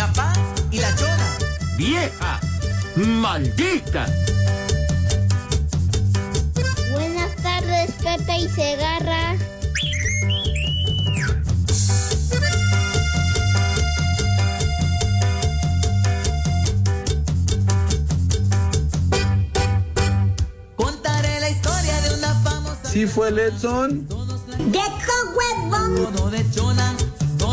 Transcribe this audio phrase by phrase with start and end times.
[0.00, 0.32] mi papá
[0.70, 1.36] y la chona.
[1.76, 2.40] ¡Vieja!
[2.96, 4.06] ¡Maldita!
[6.92, 9.36] Buenas tardes, Pepe y Segarra.
[20.76, 22.84] Contaré la historia de una famosa.
[22.84, 24.06] ¿Sí fue el Edson?
[24.08, 26.94] apodo de Chona.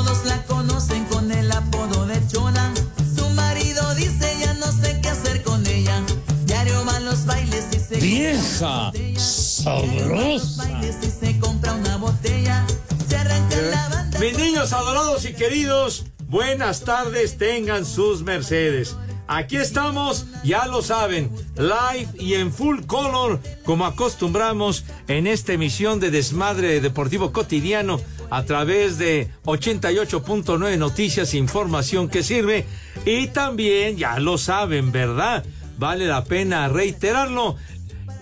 [0.08, 2.74] Todos la conocen con el apodo de Chona.
[3.14, 6.02] Su marido dice ya no sé qué hacer con ella.
[6.46, 8.94] Diario van los bailes y se ¡Vieja!
[9.18, 10.64] ¡Sabrosa!
[10.64, 12.66] bailes y se compra una botella.
[13.10, 14.20] Se arranca la banda.
[14.20, 18.96] Mis niños adorados y queridos, buenas tardes tengan sus mercedes.
[19.28, 26.00] Aquí estamos, ya lo saben, live y en full color, como acostumbramos en esta emisión
[26.00, 32.66] de Desmadre Deportivo Cotidiano a través de 88.9 Noticias, información que sirve.
[33.06, 35.46] Y también, ya lo saben, ¿verdad?
[35.78, 37.56] Vale la pena reiterarlo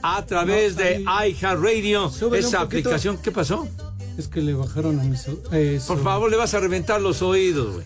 [0.01, 3.17] a través de iHeartRadio, esa aplicación.
[3.17, 3.67] ¿Qué pasó?
[4.17, 5.25] Es que le bajaron a mis...
[5.87, 7.85] Por favor, le vas a reventar los oídos, güey.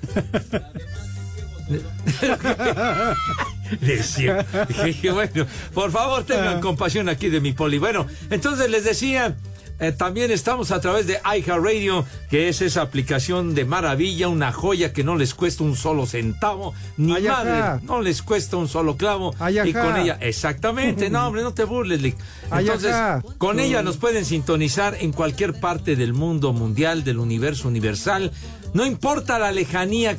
[3.81, 4.45] Decía,
[4.84, 7.78] dije, bueno, por favor tengan compasión aquí de mi poli.
[7.78, 9.36] Bueno, entonces les decía,
[9.80, 14.92] eh, también estamos a través de iHeartRadio, que es esa aplicación de maravilla, una joya
[14.92, 17.44] que no les cuesta un solo centavo, ni Ay, ajá.
[17.44, 19.34] madre, no les cuesta un solo clavo.
[19.39, 22.17] Ay, y con ella, exactamente, no hombre, no te burles, Lick.
[22.52, 22.94] Entonces,
[23.38, 28.33] con ella nos pueden sintonizar en cualquier parte del mundo mundial, del universo universal.
[28.73, 30.17] No importa la lejanía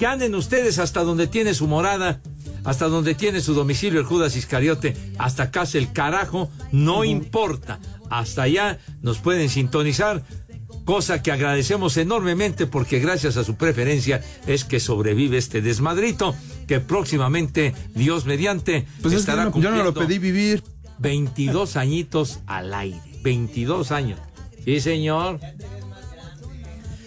[0.00, 2.20] que anden ustedes hasta donde tiene su morada,
[2.66, 7.78] hasta donde tiene su domicilio el Judas Iscariote, hasta casa el carajo, no importa.
[8.10, 10.22] Hasta allá nos pueden sintonizar.
[10.84, 16.34] Cosa que agradecemos enormemente porque gracias a su preferencia es que sobrevive este desmadrito
[16.66, 20.18] que próximamente, Dios mediante, Pues es que estará yo no, yo no lo cumpliendo pedí
[20.18, 20.62] vivir.
[20.98, 23.00] 22 añitos al aire.
[23.22, 24.18] 22 años.
[24.64, 25.40] Sí, señor.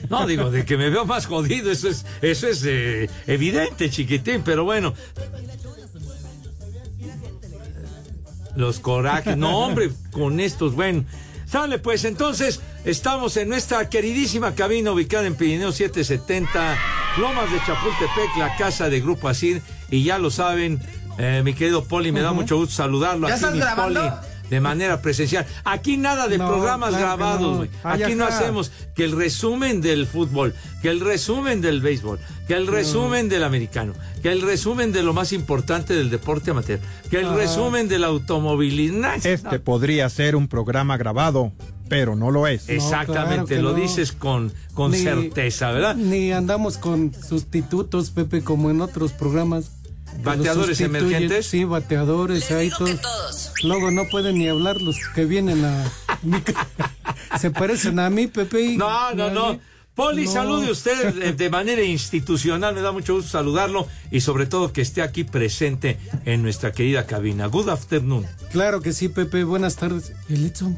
[0.10, 4.42] No, digo, de que me veo más jodido, eso es, eso es eh, evidente, chiquitín,
[4.44, 4.94] pero bueno.
[8.60, 11.06] Los corajes, no, hombre, con estos, bueno.
[11.46, 16.78] Sale, pues entonces, estamos en nuestra queridísima cabina ubicada en Pirineo 770,
[17.20, 20.82] Lomas de Chapultepec, la casa de Grupo Asir, y ya lo saben,
[21.18, 23.30] eh, mi querido Poli, me da mucho gusto saludarlo.
[23.30, 24.02] ¿Ya aquí, estás mi grabando?
[24.02, 24.12] Poli,
[24.50, 25.46] de manera presencial.
[25.64, 27.90] Aquí nada de No, programas claro grabados, no.
[27.90, 32.68] Aquí no hacemos que el resumen del fútbol, que el resumen del béisbol, que el
[32.68, 36.80] resumen del americano, que el resumen de lo más importante del deporte amateur,
[37.10, 39.08] que el resumen del automovilismo.
[39.24, 41.52] Este podría ser un programa grabado,
[41.88, 42.70] pero no lo es.
[42.70, 43.76] Exactamente, claro lo no.
[43.82, 45.96] dices con, con Ni- certeza, ¿verdad?
[45.96, 49.72] Ni andamos con sustitutos, Pepe, como en otros programas.
[50.24, 51.46] ¿Bateadores emergentes?
[51.48, 53.02] Sí, bateadores, Les ahí digo que todos.
[53.02, 53.52] todos.
[53.64, 55.92] Luego no pueden ni hablar los que vienen a...
[56.24, 56.38] mi
[57.40, 58.62] Se parecen a mí, Pepe.
[58.62, 59.60] y- No, no, no.
[59.96, 60.32] Poli, No.
[60.32, 64.82] salude usted de, de manera institucional, me da mucho gusto saludarlo y sobre todo que
[64.82, 67.48] esté aquí presente en nuestra querida cabina.
[67.48, 68.26] Good afternoon.
[68.52, 69.44] Claro que sí, Pepe.
[69.44, 70.14] Buenas tardes.
[70.30, 70.78] El Edson.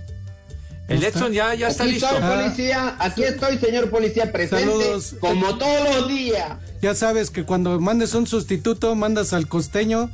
[0.92, 1.04] El.
[1.04, 2.08] Edson ya, ya está Aquí listo.
[2.08, 2.42] estoy, Ah.
[2.44, 2.96] policía.
[3.00, 4.66] Aquí estoy, señor policía, presente.
[4.66, 5.16] Saludos.
[5.20, 6.54] Como todos los días.
[6.82, 10.10] Ya sabes que cuando mandes un sustituto, mandas al costeño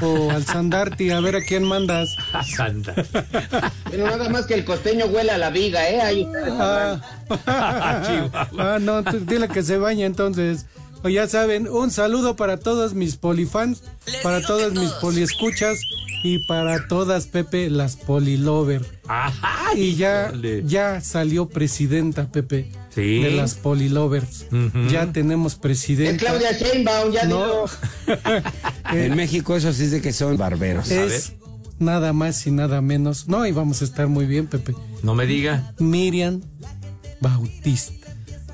[0.00, 2.08] o al Sandarti, a ver a quién mandas.
[2.56, 2.94] Santa.
[3.90, 6.00] Pero nada más que el costeño huela a la viga, ¿eh?
[6.00, 6.52] Ahí ustedes.
[6.58, 7.00] Ah,
[8.58, 10.66] ah, no, tú dile que se bañe entonces.
[11.04, 15.00] O ya saben, un saludo para todos mis polifans, Les para todas que mis todos.
[15.00, 15.78] poliescuchas
[16.22, 18.84] y para todas, Pepe, las polilover.
[19.08, 20.32] Ay, Y ya,
[20.64, 23.20] ya salió presidenta, Pepe, Sí.
[23.22, 24.46] de las polilovers.
[24.90, 26.24] Ya tenemos Es presidenta.
[26.26, 27.44] Claudia Sheinbaum, ya No.
[27.44, 27.64] digo.
[28.92, 30.90] En México eso sí es de que son barberos.
[30.90, 31.34] es
[31.78, 33.28] nada más y nada menos.
[33.28, 34.74] No, y vamos a estar muy bien, Pepe.
[35.02, 35.74] No me diga.
[35.78, 36.40] Miriam
[37.20, 37.97] Bautista.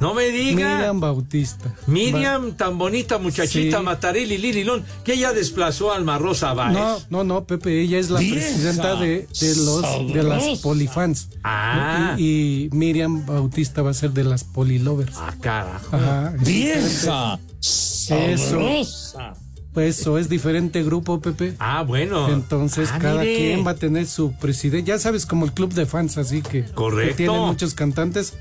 [0.00, 0.76] No me diga.
[0.76, 1.72] Miriam Bautista.
[1.86, 3.84] Miriam, tan bonita muchachita, Sí.
[3.84, 6.74] Matarelli Lirilón, que ella desplazó a Alma Rosa Báez.
[6.74, 11.28] No, no, no, Pepe, ella es la presidenta de, de los de las polifans.
[11.44, 12.16] Ah.
[12.18, 15.16] Y, y Miriam Bautista va a ser de las polilovers.
[15.16, 15.96] Ah, carajo.
[15.96, 16.34] Ajá.
[16.44, 17.38] Eso.
[19.74, 21.54] Pues eso es diferente grupo, Pepe.
[21.58, 22.28] Ah, bueno.
[22.32, 23.36] Entonces Ah, cada mire.
[23.36, 24.88] quien va a tener su presidente.
[24.88, 27.16] Ya sabes, como el club de fans, así que, Correcto.
[27.16, 28.34] que muchos cantantes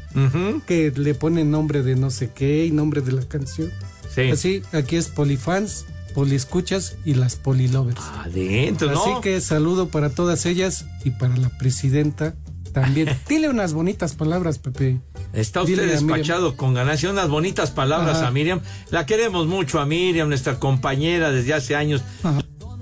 [0.67, 3.71] que le ponen nombre de no sé qué y nombre de la canción.
[4.13, 4.29] Sí.
[4.29, 7.99] Así, aquí es polifans, poliescuchas y las polilovers.
[8.23, 9.01] Adentro, ¿no?
[9.01, 12.35] Así que saludo para todas ellas y para la presidenta
[12.73, 13.09] también.
[13.29, 14.99] Dile unas bonitas palabras, Pepe.
[15.31, 17.09] Está usted Dile despachado con ganancia.
[17.09, 18.27] Unas bonitas palabras Ajá.
[18.27, 18.59] a Miriam.
[18.91, 22.01] La queremos mucho a Miriam, nuestra compañera desde hace años.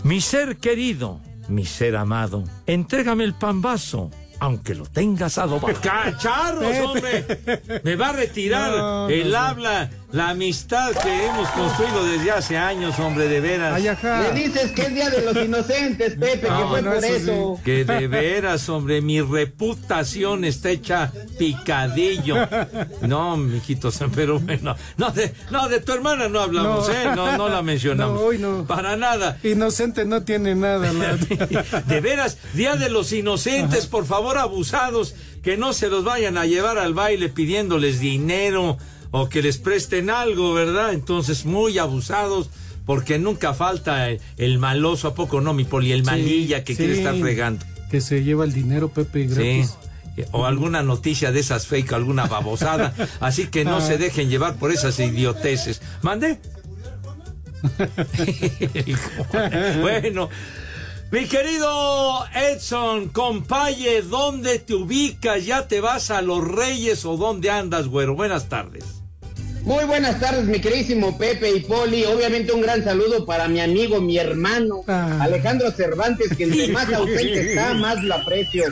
[0.03, 4.09] Mi ser querido, mi ser amado, entrégame el pambazo,
[4.39, 5.79] aunque lo tengas adobado.
[5.81, 7.25] ¡Cacharros, hombre!
[7.83, 9.37] Me va a retirar No, no, el no.
[9.37, 13.73] habla, la amistad que hemos construido desde hace años, hombre, de veras.
[13.75, 14.21] Ay, ajá.
[14.33, 17.59] Le dices que es Día de los Inocentes, Pepe, que fue por eso eso.
[17.63, 22.35] Que de veras, hombre, mi reputación está hecha picadillo.
[23.01, 24.75] No, mijitos, pero bueno.
[24.97, 26.93] No, de, no, de tu hermana no hablamos, No.
[26.93, 27.15] ¿eh?
[27.15, 28.19] No, no la mencionamos.
[28.19, 28.65] No, hoy no.
[28.65, 29.37] Para nada.
[29.43, 30.91] Inocente no tiene nada.
[30.93, 36.37] la- De veras, Día de los Inocentes, por favor, abusados, que no se los vayan
[36.37, 38.77] a llevar al baile pidiéndoles dinero
[39.11, 40.93] o que les presten algo, ¿verdad?
[40.93, 42.49] Entonces, muy abusados.
[42.85, 45.91] Porque nunca falta el, maloso, ¿a poco no, mi poli?
[45.91, 47.21] El malilla que Sí, quiere estar sí.
[47.21, 47.63] fregando.
[47.91, 49.35] Que se lleva el dinero, Pepe, Sí.
[49.35, 49.75] gratis.
[50.31, 52.93] O alguna noticia de esas fake, alguna babosada.
[53.19, 53.81] Así que no Ah.
[53.81, 55.81] se dejen llevar por esas idioteces.
[56.01, 56.39] ¿Mande?
[59.81, 60.29] bueno.
[61.11, 65.45] Mi querido Edson, compaye, ¿dónde te ubicas?
[65.45, 68.15] ¿Ya te vas a los Reyes o dónde andas, güero?
[68.15, 68.85] Buenas tardes.
[69.63, 72.03] Muy buenas tardes, mi queridísimo Pepe y Poli.
[72.05, 75.19] Obviamente un gran saludo para mi amigo, mi hermano, Ah.
[75.21, 78.63] Alejandro Cervantes, que entre más ausente está, más lo aprecio.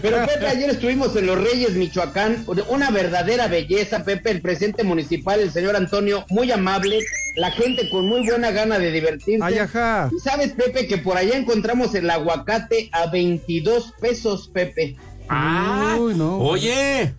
[0.00, 2.44] Pero Pepe, ayer estuvimos en Los Reyes, Michoacán.
[2.68, 7.00] Una verdadera belleza, Pepe, el presidente municipal, el señor Antonio, muy amable.
[7.36, 9.44] La gente con muy buena gana de divertirse.
[9.44, 10.08] Ay, ajá.
[10.16, 14.96] Y sabes, Pepe, que por allá encontramos el aguacate a 22 pesos, Pepe.
[15.28, 16.38] Ah, Uy, no.
[16.38, 17.12] oye,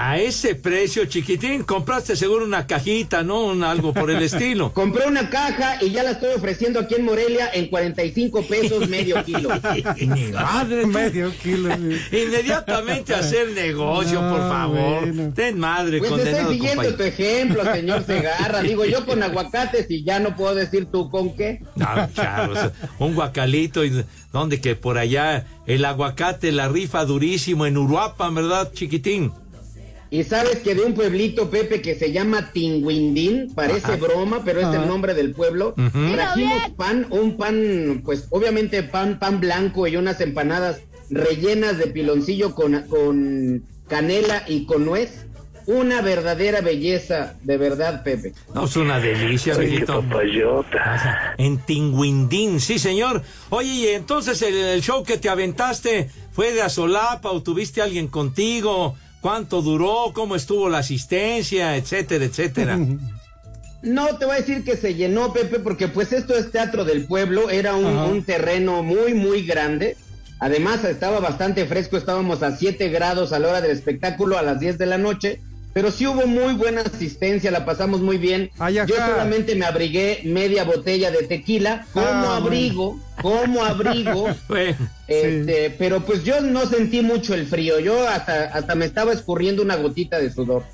[0.00, 3.46] a ese precio, chiquitín, compraste seguro una cajita, ¿no?
[3.46, 4.72] Un algo por el estilo.
[4.74, 9.24] Compré una caja y ya la estoy ofreciendo aquí en Morelia en 45 pesos medio
[9.24, 9.50] kilo.
[9.96, 10.86] Ni madre.
[10.86, 11.74] Medio kilo.
[12.12, 15.00] Inmediatamente hacer negocio, No, por favor.
[15.00, 15.32] bueno.
[15.34, 18.62] Ten madre, Pues condenado estoy siguiendo tu ejemplo, señor Segarra.
[18.62, 21.60] Digo yo con aguacates y ya no puedo decir tú con qué.
[21.74, 27.76] No, charros, un guacalito y donde que por allá el aguacate la rifa durísimo en
[27.76, 29.32] Uruapan, ¿verdad, chiquitín?
[30.10, 34.66] Y sabes que de un pueblito, Pepe, que se llama Tinguindín, parece broma, pero es
[34.66, 34.82] Ajá.
[34.82, 35.74] el nombre del pueblo.
[36.14, 42.54] Trajimos pan, un pan, pues obviamente pan, pan blanco y unas empanadas rellenas de piloncillo
[42.54, 45.26] con, con canela y con nuez.
[45.66, 48.32] Una verdadera belleza, de verdad, Pepe.
[48.54, 50.02] No, es una delicia, viejito.
[51.36, 53.22] En Tinguindín, sí, señor.
[53.50, 58.08] Oye, y entonces el, el show que te aventaste fue de Azolapa o tuviste alguien
[58.08, 58.96] contigo.
[59.20, 60.12] ¿Cuánto duró?
[60.14, 61.76] ¿Cómo estuvo la asistencia?
[61.76, 62.78] Etcétera, etcétera.
[63.80, 67.06] No, te voy a decir que se llenó, Pepe, porque pues esto es Teatro del
[67.06, 69.96] Pueblo, era un, terreno muy, muy grande.
[70.40, 74.58] Además, estaba bastante fresco, estábamos a 7 grados a la hora del espectáculo, a las
[74.58, 75.40] 10 de la noche.
[75.74, 78.50] Pero sí hubo muy buena asistencia, la pasamos muy bien.
[78.58, 84.28] Ay, Yo solamente me abrigué media botella de tequila, como Ah, abrigo, como abrigo.
[84.48, 89.12] Bueno, Este, pero pues yo no sentí mucho el frío, yo hasta, hasta me estaba
[89.12, 90.64] escurriendo una gotita de sudor.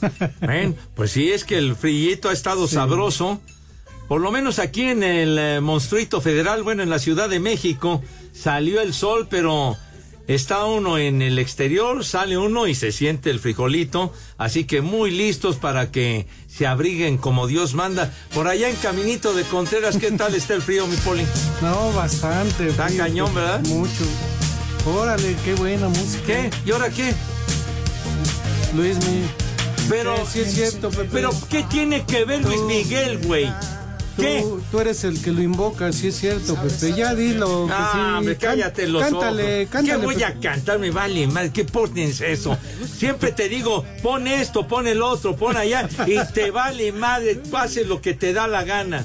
[0.40, 3.40] Bueno, pues sí, es que el frillito ha estado sabroso.
[4.08, 8.02] Por lo menos aquí en el eh, Monstruito Federal, bueno, en la Ciudad de México,
[8.32, 9.76] salió el sol, pero
[10.26, 14.12] está uno en el exterior, sale uno y se siente el frijolito.
[14.38, 18.12] Así que muy listos para que se abriguen como Dios manda.
[18.34, 21.24] Por allá en Caminito de Contreras, ¿qué tal está el frío, mi poli?
[21.60, 22.68] No, bastante.
[22.68, 23.60] Está frío, cañón, Pepe, ¿verdad?
[23.66, 24.04] Mucho.
[24.86, 26.24] Órale, qué buena música.
[26.26, 26.50] ¿Qué?
[26.66, 27.14] ¿Y ahora qué?
[28.74, 29.22] Luis mi.
[29.88, 31.08] Pero, Sí, sí es cierto, Pepe.
[31.12, 33.52] pero ¿qué tiene que ver Luis Miguel, güey?
[34.16, 34.40] ¿Qué?
[34.42, 36.92] Tú, tú eres el que lo invoca, sí es cierto, Pepe.
[36.94, 37.66] Ya dilo.
[37.66, 38.34] que Ah, sí.
[38.38, 39.72] cállate los cántale, ojos.
[39.72, 40.78] Cántale, ¿Qué voy a cantar?
[40.78, 41.50] Me vale madre.
[41.52, 42.56] ¿Qué pones eso?
[42.96, 45.88] Siempre te digo, pon esto, pon el otro, pon allá.
[46.06, 49.04] Y te vale madre, haces lo que te da la gana.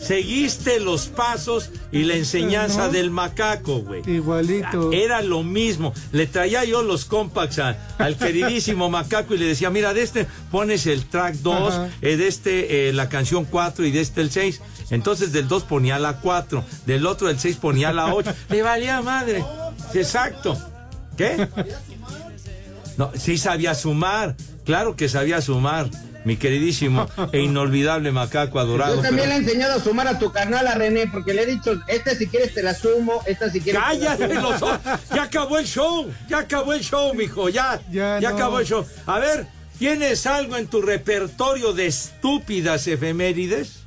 [0.00, 2.92] Seguiste los pasos y la enseñanza ¿No?
[2.92, 4.02] del macaco, güey.
[4.06, 4.92] Igualito.
[4.92, 5.92] Era lo mismo.
[6.12, 10.26] Le traía yo los compacts a- al queridísimo Macaco y le decía, mira, de este
[10.50, 11.88] pones el track 2, Ajá.
[12.02, 14.60] eh, de este eh, la canción 4 y de este el 6.
[14.90, 18.32] Entonces del 2 ponía la 4, del otro del 6 ponía la 8.
[18.50, 19.44] Le valía madre.
[19.94, 20.56] Exacto.
[21.16, 21.48] ¿Qué?
[22.96, 24.36] No, sí sabía sumar.
[24.64, 25.88] Claro que sabía sumar.
[26.24, 28.96] Mi queridísimo e inolvidable Macaco adorado.
[28.96, 31.42] Yo también pero- le he enseñado a sumar a tu carnal a René, porque le
[31.42, 33.80] he dicho, esta si quieres te la sumo, esta si quieres.
[33.82, 34.50] te la Cállate sumo.
[34.50, 34.78] los ojos.
[35.14, 36.10] Ya acabó el show.
[36.28, 37.48] Ya acabó el show, mijo.
[37.48, 37.80] Ya.
[37.90, 38.36] Ya, Ya no.
[38.36, 38.84] acabó el show.
[39.06, 39.46] A ver,
[39.78, 43.79] ¿tienes algo en tu repertorio de estúpidas efemérides?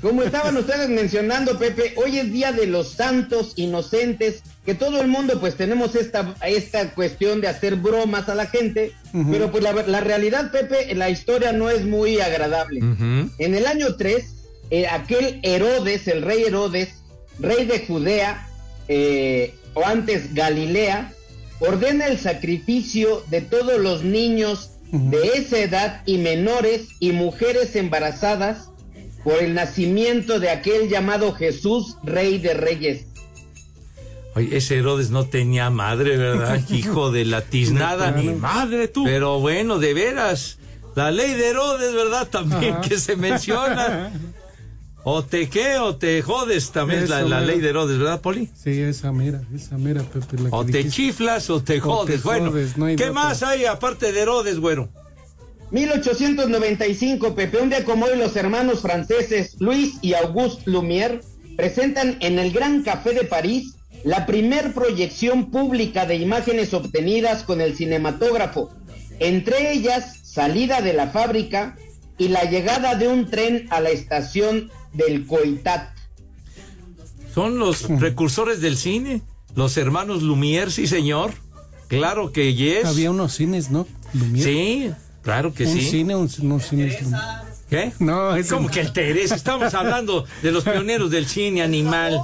[0.00, 5.08] Como estaban ustedes mencionando, Pepe, hoy es Día de los Santos Inocentes, que todo el
[5.08, 8.92] mundo pues tenemos esta, esta cuestión de hacer bromas a la gente,
[9.30, 12.80] pero pues la, la realidad, Pepe, la historia no es muy agradable.
[12.80, 14.24] En el año 3,
[14.70, 16.90] eh, aquel Herodes, el rey Herodes,
[17.40, 18.48] rey de Judea,
[18.88, 21.12] eh, o antes Galilea,
[21.58, 28.69] ordena el sacrificio de todos los niños de esa edad y menores y mujeres embarazadas
[29.24, 33.06] por el nacimiento de aquel llamado Jesús, rey de reyes.
[34.34, 36.60] Oye, ese Herodes no tenía madre, ¿verdad?
[36.70, 39.04] Hijo de la tiznada, ni madre tú.
[39.04, 40.58] Pero bueno, de veras,
[40.94, 42.28] la ley de Herodes, ¿verdad?
[42.28, 42.80] También Ajá.
[42.82, 44.12] que se menciona.
[45.02, 48.50] O te qué, o te jodes, también es la, la ley de Herodes, ¿verdad, Poli?
[48.54, 50.36] Sí, esa mira, esa mira, Pepe.
[50.42, 50.96] la O que te dijiste.
[50.96, 52.22] chiflas o te jodes.
[52.22, 54.90] bueno, jodes, no hay ¿qué más hay aparte de Herodes, güero?
[55.70, 61.20] 1895, Pepe, un día como hoy los hermanos franceses Luis y Auguste Lumière
[61.56, 67.60] presentan en el Gran Café de París la primer proyección pública de imágenes obtenidas con
[67.60, 68.70] el cinematógrafo,
[69.20, 71.76] entre ellas salida de la fábrica
[72.18, 75.90] y la llegada de un tren a la estación del Coitat.
[77.32, 79.22] Son los precursores del cine,
[79.54, 81.32] los hermanos Lumière, sí, señor.
[81.86, 82.84] Claro que yes.
[82.84, 83.86] Había unos cines, ¿no?
[84.14, 84.42] Lumière.
[84.42, 84.90] Sí,
[85.22, 85.82] claro que un sí.
[85.82, 86.98] cine, un, unos cines.
[87.68, 87.92] ¿Qué?
[88.00, 88.74] No, ese ¿Cómo no.
[88.74, 89.34] que el Teresa?
[89.36, 92.20] Estamos hablando de los pioneros del cine animal.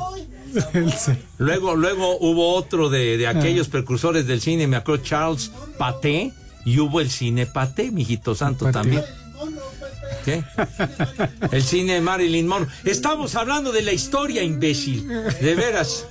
[1.38, 6.32] Luego, luego hubo otro de, de aquellos precursores del cine, me acuerdo, Charles Paté,
[6.64, 8.72] y hubo el cine Paté, mijito santo Paté.
[8.78, 9.02] también.
[10.24, 10.42] ¿Qué?
[11.52, 12.68] El cine de Marilyn Monroe.
[12.84, 15.06] Estamos hablando de la historia, imbécil.
[15.06, 16.06] De veras.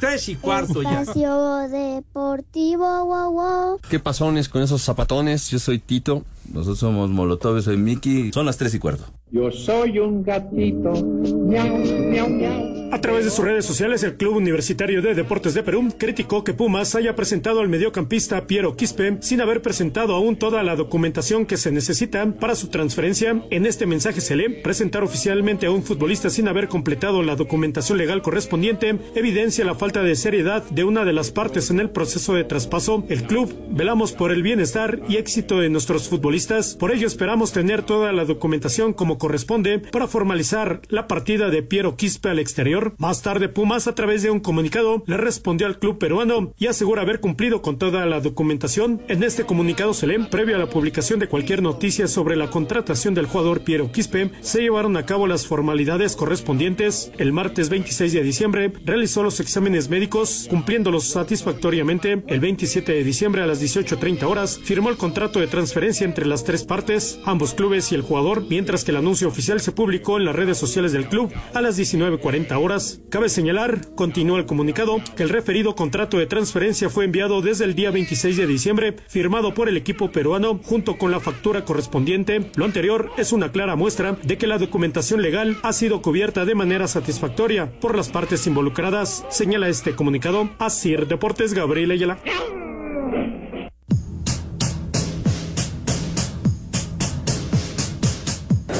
[0.00, 1.02] Tres y cuarto ya.
[1.02, 3.80] Espacio Deportivo, wow, wow.
[3.88, 5.48] ¿Qué pasones con esos zapatones?
[5.50, 6.24] Yo soy Tito.
[6.52, 8.32] Nosotros somos Molotov, yo soy Mickey.
[8.32, 9.04] Son las tres y cuarto.
[9.30, 10.92] Yo soy un gatito.
[10.92, 12.75] Miau, miau, miau.
[12.92, 16.54] A través de sus redes sociales, el Club Universitario de Deportes de Perú criticó que
[16.54, 21.56] Pumas haya presentado al mediocampista Piero Quispe sin haber presentado aún toda la documentación que
[21.56, 23.42] se necesita para su transferencia.
[23.50, 27.98] En este mensaje se lee, presentar oficialmente a un futbolista sin haber completado la documentación
[27.98, 32.34] legal correspondiente evidencia la falta de seriedad de una de las partes en el proceso
[32.34, 33.04] de traspaso.
[33.08, 37.82] El club velamos por el bienestar y éxito de nuestros futbolistas, por ello esperamos tener
[37.82, 42.75] toda la documentación como corresponde para formalizar la partida de Piero Quispe al exterior.
[42.98, 47.02] Más tarde, Pumas, a través de un comunicado, le respondió al club peruano y asegura
[47.02, 49.02] haber cumplido con toda la documentación.
[49.08, 53.14] En este comunicado se lee, previo a la publicación de cualquier noticia sobre la contratación
[53.14, 57.10] del jugador Piero Quispe, se llevaron a cabo las formalidades correspondientes.
[57.18, 62.22] El martes 26 de diciembre realizó los exámenes médicos, cumpliéndolos satisfactoriamente.
[62.26, 66.44] El 27 de diciembre a las 18.30 horas firmó el contrato de transferencia entre las
[66.44, 70.24] tres partes, ambos clubes y el jugador, mientras que el anuncio oficial se publicó en
[70.24, 72.65] las redes sociales del club a las 19.40 horas.
[73.10, 77.76] Cabe señalar, continúa el comunicado, que el referido contrato de transferencia fue enviado desde el
[77.76, 82.50] día 26 de diciembre, firmado por el equipo peruano junto con la factura correspondiente.
[82.56, 86.56] Lo anterior es una clara muestra de que la documentación legal ha sido cubierta de
[86.56, 90.50] manera satisfactoria por las partes involucradas, señala este comunicado.
[90.58, 92.18] Asir Deportes Gabriel Ayala.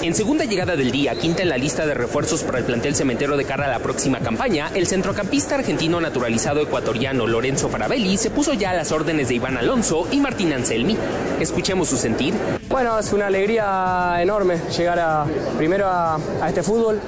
[0.07, 3.37] En segunda llegada del día, quinta en la lista de refuerzos para el plantel cementero
[3.37, 8.53] de cara a la próxima campaña, el centrocampista argentino naturalizado ecuatoriano Lorenzo Farabelli se puso
[8.53, 10.97] ya a las órdenes de Iván Alonso y Martín Anselmi.
[11.41, 12.35] Escuchemos su sentir.
[12.69, 15.27] Bueno, es una alegría enorme llegar a,
[15.59, 17.01] primero a, este fútbol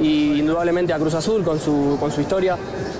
[0.00, 2.56] y indudablemente a Cruz Azul con su, con su historia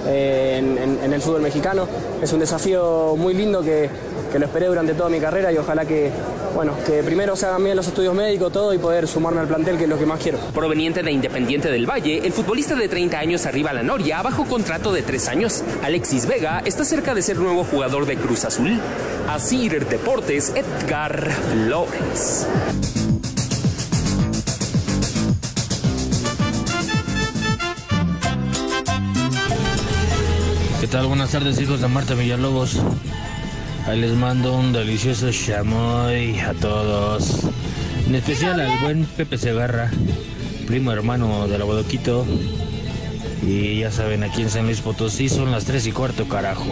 [0.07, 0.59] eh,
[1.03, 1.89] en el fútbol mexicano.
[2.21, 3.89] Es un desafío muy lindo que,
[4.31, 6.11] que lo esperé durante toda mi carrera y ojalá que,
[6.55, 9.77] bueno, que primero se hagan bien los estudios médicos, todo, y poder sumarme al plantel,
[9.77, 10.39] que es lo que más quiero.
[10.55, 14.45] Proveniente de Independiente del Valle, el futbolista de 30 años arriba a la Noria, bajo
[14.45, 15.63] contrato de 3 años.
[15.83, 18.79] Alexis Vega está cerca de ser nuevo jugador de Cruz Azul.
[19.29, 22.47] Asir Deportes, Edgar Flores.
[30.81, 31.07] ¿Qué tal?
[31.07, 32.81] Buenas tardes, hijos de Marta Villalobos.
[33.87, 37.45] Ahí les mando un delicioso chamoy a todos.
[38.07, 39.91] En especial al buen Pepe Segarra,
[40.67, 42.25] primo hermano del Aguadoquito.
[43.43, 46.67] Y ya saben, aquí en San Luis Potosí son las 3 y cuarto, carajo.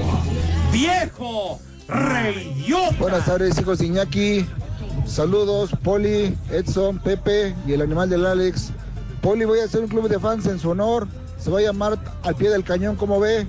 [0.71, 1.61] ¡Viejo!
[1.89, 2.97] ¡Reyota!
[2.99, 4.47] Buenas tardes, hijos de Iñaki.
[5.07, 8.71] Saludos, Poli, Edson, Pepe y el animal del Alex.
[9.23, 11.09] Poli, voy a hacer un club de fans en su honor.
[11.39, 13.47] Se va a llamar Al Pie del Cañón, como ve.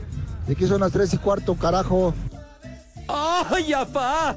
[0.47, 2.13] Y aquí son las 3 y cuarto, carajo.
[3.09, 4.35] ¡Ay, apá!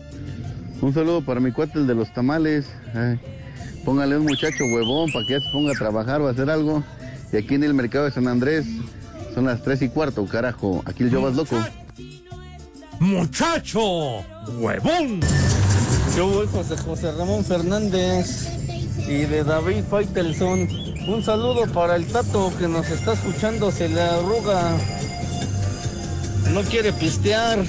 [0.81, 2.67] Un saludo para mi cuate, el de los tamales.
[2.95, 3.21] Ay,
[3.85, 6.83] póngale un muchacho huevón para que ya se ponga a trabajar o a hacer algo.
[7.33, 8.67] Y aquí en el mercado de San Andrés
[9.35, 10.83] son las 3 y cuarto, carajo.
[10.87, 11.57] Aquí el yo vas loco.
[12.99, 14.25] ¡Muchacho!
[14.59, 15.21] ¡Huevón!
[16.17, 18.49] Yo voy José José Ramón Fernández
[19.09, 20.69] y de David Faitelson.
[21.09, 24.77] Un saludo para el Tato que nos está escuchando, se le arruga.
[26.53, 27.65] No quiere pistear.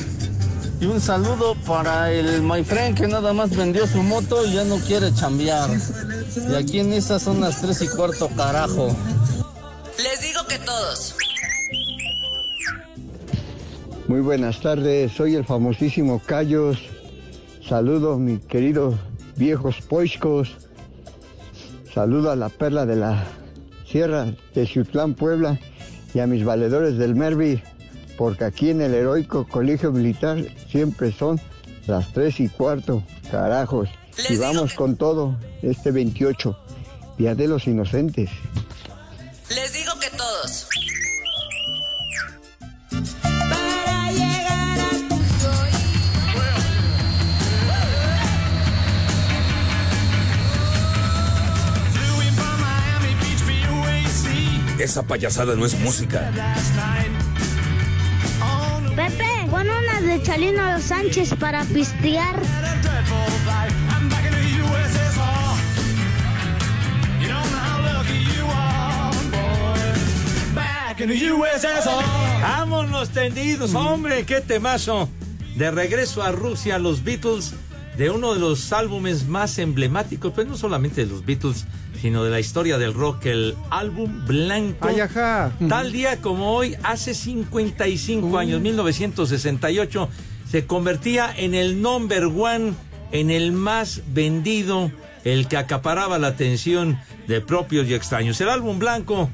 [0.84, 4.66] Y un saludo para el My Friend que nada más vendió su moto y ya
[4.66, 5.70] no quiere chambear.
[6.50, 8.94] Y aquí en esas son las 3 y cuarto, carajo.
[9.98, 11.16] Les digo que todos.
[14.10, 16.80] Muy buenas tardes, soy el famosísimo Callos.
[17.66, 18.96] Saludos, mis queridos
[19.38, 20.58] viejos poiscos.
[21.94, 23.24] Saludo a la perla de la
[23.90, 25.58] Sierra de Ciutlán, Puebla,
[26.14, 27.64] y a mis valedores del Mervi,
[28.18, 30.38] porque aquí en el heroico colegio militar
[30.70, 31.40] siempre son
[31.88, 33.90] las tres y cuarto, carajos.
[34.30, 36.58] y vamos con todo este 28,
[37.18, 38.30] Día de los Inocentes.
[39.50, 40.68] Les digo que todos.
[54.80, 56.30] Esa payasada no es música.
[60.04, 62.36] De Chalino Los Sánchez para pistear.
[72.42, 75.10] Vámonos tendidos, hombre, qué temazo.
[75.56, 77.54] De regreso a Rusia, los Beatles,
[77.98, 81.66] de uno de los álbumes más emblemáticos, pues no solamente de los Beatles,
[82.04, 84.90] sino de la historia del rock, el álbum blanco.
[84.90, 85.54] Ay, ajá.
[85.70, 90.10] Tal día como hoy, hace 55 años, 1968,
[90.52, 92.74] se convertía en el number one,
[93.14, 94.92] en el más vendido,
[95.24, 98.42] el que acaparaba la atención de propios y extraños.
[98.42, 99.30] El álbum blanco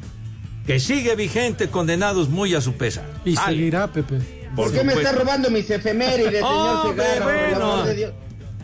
[0.67, 3.05] que sigue vigente, condenados muy a su pesar.
[3.25, 4.19] Y seguirá, Pepe.
[4.55, 8.13] ¿Por qué me está robando mis efemérides, señor por el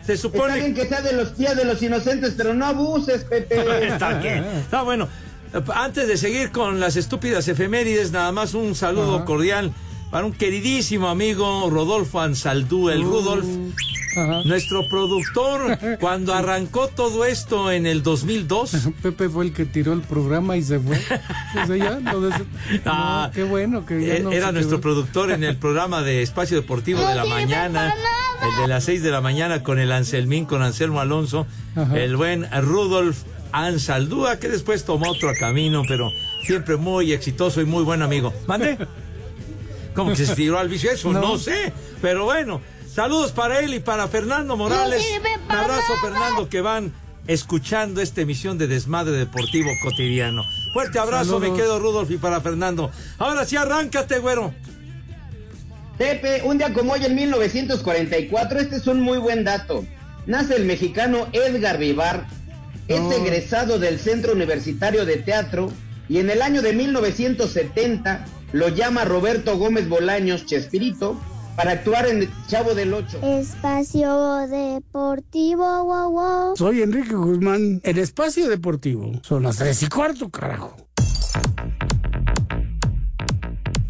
[0.05, 3.23] Se supone Está bien que sea de los días de los inocentes, pero no abuses,
[3.23, 3.87] Pepe.
[3.87, 4.43] Está bien.
[4.43, 5.07] Está bueno.
[5.73, 9.25] Antes de seguir con las estúpidas efemérides, nada más un saludo Ajá.
[9.25, 9.71] cordial
[10.11, 13.45] para un queridísimo amigo Rodolfo Ansaldú, el Uh, Rudolf,
[14.15, 14.43] Ajá.
[14.45, 18.71] nuestro productor, cuando arrancó todo esto en el 2002.
[19.01, 20.97] Pepe fue el que tiró el programa y se fue.
[20.97, 22.35] O sea, ya, lo des-
[22.85, 24.81] Ah, No, qué bueno que ya Eh, no Era nuestro quedó.
[24.81, 27.93] productor en el programa de Espacio Deportivo de la mañana,
[28.43, 31.97] el de las 6 de la mañana con el Anselmín, con Anselmo Alonso, Ajá.
[31.99, 36.09] el buen Rudolf Ansaldúa, que después tomó otro camino, pero
[36.45, 38.33] siempre muy exitoso y muy buen amigo.
[38.47, 38.77] ¿Mande?
[39.95, 40.91] ¿Cómo que se tiró al vicio?
[40.91, 41.37] Eso no, No.
[41.37, 42.59] sé, pero bueno.
[42.95, 45.03] Saludos para él y para Fernando Morales.
[45.49, 46.93] Un abrazo, Fernando, que van
[47.27, 50.43] escuchando esta emisión de Desmadre Deportivo Cotidiano.
[50.73, 52.91] Fuerte abrazo, me quedo Rudolf y para Fernando.
[53.17, 54.53] Ahora sí, arráncate, güero.
[55.97, 59.85] Pepe, un día como hoy en 1944, este es un muy buen dato.
[60.25, 62.25] Nace el mexicano Edgar Vivar,
[62.87, 63.11] es No.
[63.11, 65.69] egresado del Centro Universitario de Teatro
[66.07, 71.19] y en el año de 1970 lo llama Roberto Gómez Bolaños Chespirito
[71.55, 73.19] para actuar en Chavo del Ocho.
[73.21, 76.57] Espacio Deportivo, wow, wow.
[76.57, 79.11] Soy Enrique Guzmán, el espacio deportivo.
[79.23, 80.75] Son las tres y cuarto, carajo.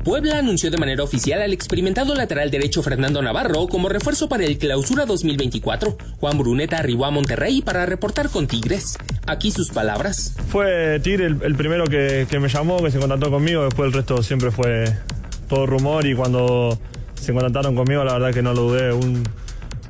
[0.04, 4.60] Puebla anunció de manera oficial al experimentado lateral derecho Fernando Navarro como refuerzo para el
[4.60, 5.98] Clausura 2024.
[6.20, 9.00] Juan Bruneta arribó a Monterrey para reportar con Tigres.
[9.26, 10.36] Aquí sus palabras.
[10.50, 13.94] Fue Tigre el, el primero que, que me llamó, que se contactó conmigo, después el
[13.94, 14.96] resto siempre fue
[15.50, 16.80] todo rumor y cuando
[17.26, 19.24] se contactaron conmigo la verdad que no lo dudé un,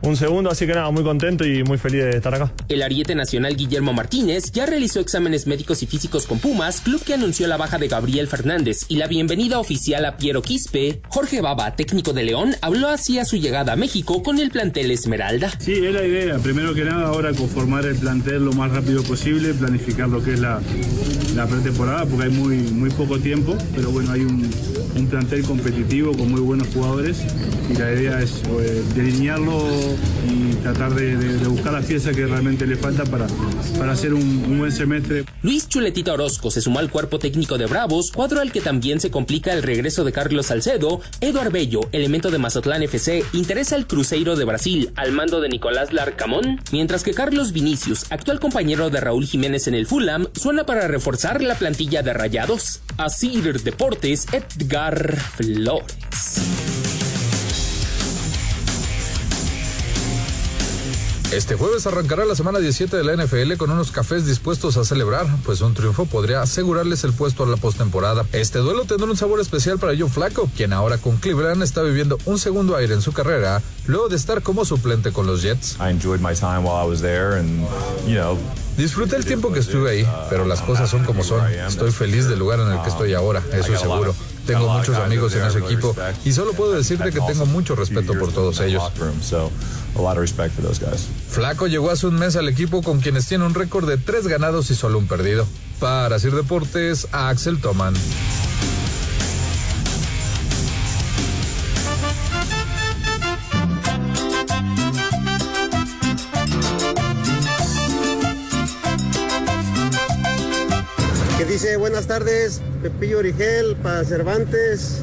[0.06, 2.52] un segundo, así que nada, muy contento y muy feliz de estar acá.
[2.70, 7.14] El ariete nacional Guillermo Martínez ya realizó exámenes médicos y físicos con Pumas, club que
[7.14, 11.02] anunció la baja de Gabriel Fernández y la bienvenida oficial a Piero Quispe.
[11.10, 14.92] Jorge Baba, técnico de León, habló así a su llegada a México con el plantel
[14.92, 15.52] Esmeralda.
[15.60, 16.38] Sí, es la idea.
[16.40, 20.40] Primero que nada, ahora conformar el plantel lo más rápido posible, planificar lo que es
[20.40, 20.62] la,
[21.36, 24.50] la pretemporada, porque hay muy, muy poco tiempo, pero bueno, hay un,
[24.96, 27.18] un plantel competitivo con muy buenos jugadores
[27.70, 29.95] y la idea es eh, delinearlo
[30.30, 31.16] y tratar de,
[31.48, 33.28] buscar las piezas que realmente le falta para,
[33.78, 35.26] para hacer un, un buen semestre.
[35.42, 39.12] Luis Chuletita Orozco se sumó al cuerpo técnico de Bravos, cuadro al que también se
[39.12, 41.02] complica el regreso de Carlos Salcedo.
[41.22, 45.94] Eduard Bello, elemento de Mazatlán FC, interesa al Cruzeiro de Brasil al mando de Nicolás
[45.94, 50.88] Larcamón, mientras que Carlos Vinicius, actual compañero de Raúl Jiménez en el Fulham, suena para
[50.88, 52.82] reforzar la plantilla de Rayados.
[52.98, 56.95] Así Deportes, Edgar Flores.
[61.36, 65.28] Este jueves arrancará la semana 17 de la NFL con unos cafés dispuestos a celebrar,
[65.44, 68.26] pues un triunfo podría asegurarles el puesto a la postemporada.
[68.32, 72.18] Este duelo tendrá un sabor especial para Joe Flacco, quien ahora con Cleveland está viviendo
[72.24, 75.76] un segundo aire en su carrera, luego de estar como suplente con los Jets.
[75.78, 77.68] I enjoyed my time while I was there and,
[78.08, 78.38] you know,
[78.78, 81.46] Disfruté el tiempo que estuve ahí, pero las cosas son como son.
[81.50, 84.16] Estoy feliz del lugar en el que estoy ahora, eso es seguro.
[84.46, 88.32] Tengo muchos amigos en ese equipo y solo puedo decirte que tengo mucho respeto por
[88.32, 88.84] todos ellos.
[91.30, 94.70] Flaco llegó hace un mes al equipo con quienes tiene un récord de tres ganados
[94.72, 95.48] y solo un perdido.
[95.80, 97.94] Para Sir Deportes, Axel Toman.
[112.06, 115.02] Buenas tardes, Pepillo Origel, para Cervantes,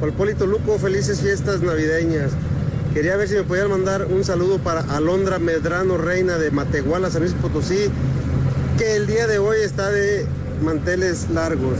[0.00, 2.32] para el Polito Luco, felices fiestas navideñas.
[2.92, 7.22] Quería ver si me podían mandar un saludo para Alondra Medrano, reina de Matehuala, San
[7.22, 7.88] Luis Potosí,
[8.76, 10.26] que el día de hoy está de
[10.62, 11.78] manteles largos.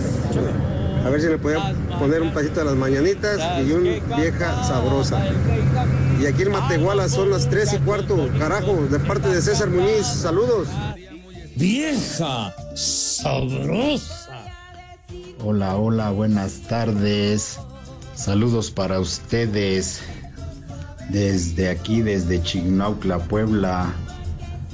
[1.05, 3.83] A ver si me podían poner un pasito de las mañanitas y un
[4.16, 5.25] vieja sabrosa.
[6.20, 10.07] Y aquí en Matehuala son las 3 y cuarto, carajo, de parte de César Muñiz.
[10.07, 10.68] Saludos.
[11.57, 14.41] Vieja sabrosa.
[15.44, 17.59] Hola, hola, buenas tardes.
[18.14, 20.01] Saludos para ustedes
[21.11, 23.92] desde aquí, desde Chignautla, Puebla.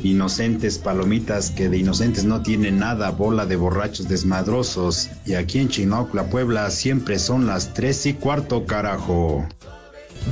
[0.02, 5.08] Inocentes palomitas que de inocentes no tienen nada, bola de borrachos desmadrosos.
[5.26, 9.46] Y aquí en Chignautla, Puebla, siempre son las tres y cuarto, carajo.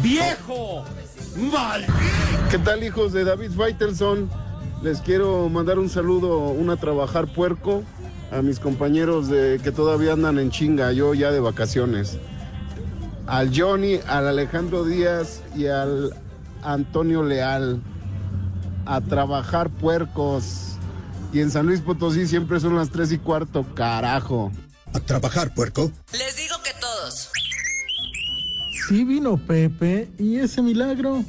[0.02, 0.84] ¡Viejo!
[1.36, 1.84] ¡Mal!
[2.50, 4.30] ¿Qué tal hijos de David Faitelson?
[4.82, 7.82] Les quiero mandar un saludo, un a trabajar puerco
[8.30, 12.18] a mis compañeros de que todavía andan en chinga, yo ya de vacaciones.
[13.26, 16.14] Al Johnny, al Alejandro Díaz y al
[16.62, 17.80] Antonio Leal.
[18.84, 20.76] A trabajar puercos.
[21.32, 24.52] Y en San Luis Potosí siempre son las tres y cuarto, carajo.
[24.94, 25.90] A trabajar, puerco.
[26.12, 27.30] Les digo que todos.
[28.88, 31.24] Sí vino Pepe y ese milagro.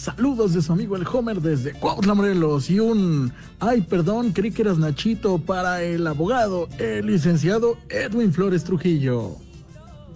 [0.00, 4.62] Saludos de su amigo el Homer desde Cuautla, Morelos y un ay perdón, creí que
[4.62, 9.36] eras Nachito para el abogado, el licenciado Edwin Flores Trujillo.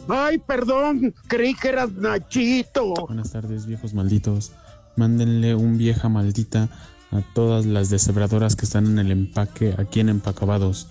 [0.09, 2.95] Ay, perdón, creí que eras Nachito.
[2.95, 4.53] Buenas tardes, viejos malditos.
[4.97, 6.71] Mándenle un vieja maldita
[7.11, 10.89] a todas las deshebradoras que están en el empaque aquí en Empacabados.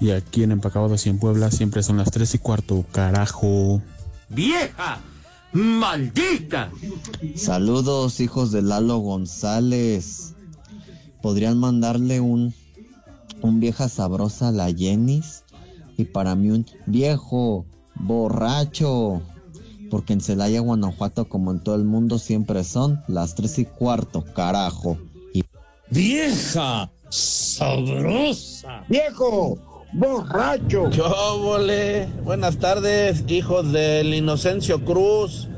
[0.00, 3.80] Y aquí en Empacabados y en Puebla siempre son las tres y cuarto, carajo.
[4.28, 5.00] ¡Vieja!
[5.52, 6.70] ¡Maldita!
[7.34, 10.34] Saludos, hijos de Lalo González.
[11.22, 12.54] ¿Podrían mandarle un,
[13.40, 15.44] un vieja sabrosa a la Jenis?
[15.96, 19.22] Y para mí un viejo borracho.
[19.90, 24.24] Porque en Celaya, Guanajuato, como en todo el mundo, siempre son las tres y cuarto,
[24.34, 24.98] carajo.
[25.32, 25.44] Y...
[25.90, 26.90] ¡Vieja!
[27.08, 28.84] ¡Sabrosa!
[28.88, 29.58] ¡Viejo!
[29.92, 30.90] ¡Borracho!
[30.90, 32.06] ¡Chóvole!
[32.22, 35.48] Buenas tardes, hijos del Inocencio Cruz.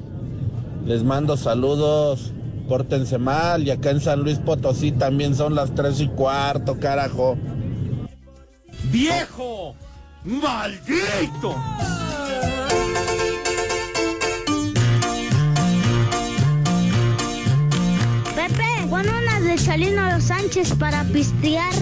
[0.86, 2.32] Les mando saludos.
[2.68, 3.64] Pórtense mal.
[3.66, 7.36] Y acá en San Luis Potosí también son las tres y cuarto, carajo.
[8.84, 9.74] ¡Viejo!
[10.24, 11.56] ¡Maldito!
[18.36, 21.72] Pepe, pon unas de Chalino Los Sánchez para pistear.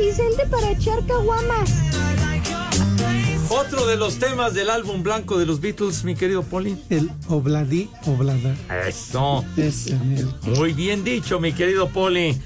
[0.00, 1.70] Vicente para echar caguamas.
[3.50, 6.76] Otro de los temas del álbum blanco de los Beatles, mi querido Poli.
[6.90, 8.54] El obladí oblada.
[8.86, 9.44] Eso.
[10.44, 12.38] Muy bien dicho, mi querido Poli.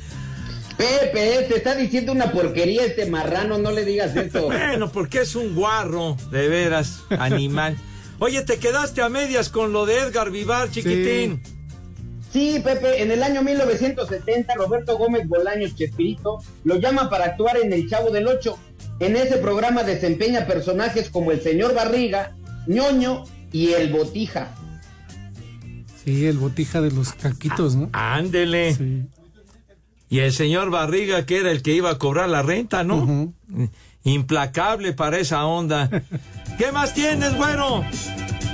[0.76, 4.46] Pepe, te está diciendo una porquería este marrano, no le digas eso.
[4.46, 7.76] Bueno, porque es un guarro, de veras, animal.
[8.18, 11.42] Oye, te quedaste a medias con lo de Edgar Vivar, chiquitín.
[11.44, 11.51] Sí.
[12.32, 17.88] Pepe, en el año 1970 Roberto Gómez Bolaños Chespirito lo llama para actuar en El
[17.88, 18.58] Chavo del Ocho.
[19.00, 22.34] En ese programa desempeña personajes como el señor Barriga,
[22.66, 24.54] ñoño y el Botija.
[26.04, 27.90] Sí, el Botija de los caquitos, ¿no?
[27.92, 28.76] Ándele.
[30.08, 33.34] Y el señor Barriga, que era el que iba a cobrar la renta, ¿no?
[34.04, 35.90] Implacable para esa onda.
[36.58, 37.84] ¿Qué más tienes, bueno?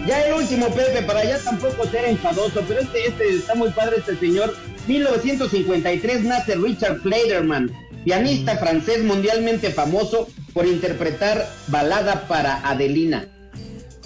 [0.07, 3.97] Ya el último, Pepe, para ya tampoco ser enfadoso, pero este, este está muy padre,
[3.99, 4.55] este señor.
[4.87, 7.71] 1953 nace Richard Clayderman,
[8.05, 13.29] pianista francés mundialmente famoso por interpretar balada para Adelina.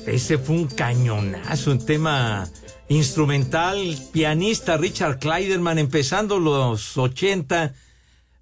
[0.06, 2.48] Ese fue un cañonazo, un tema
[2.88, 7.74] instrumental, pianista Richard Kleiderman, empezando los 80.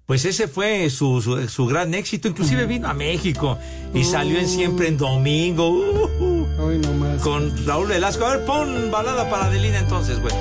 [0.07, 3.57] Pues ese fue su, su, su gran éxito, inclusive vino a México
[3.93, 5.69] y salió en siempre en domingo.
[5.69, 6.30] uh, uh,
[6.61, 7.21] Hoy nomás.
[7.21, 8.25] con Raúl Velasco.
[8.25, 10.33] A ver, pon balada para Adelina entonces, güey.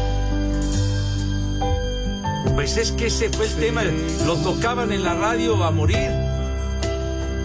[2.54, 3.82] Pues es que ese fue el tema,
[4.26, 6.10] lo tocaban en la radio a morir.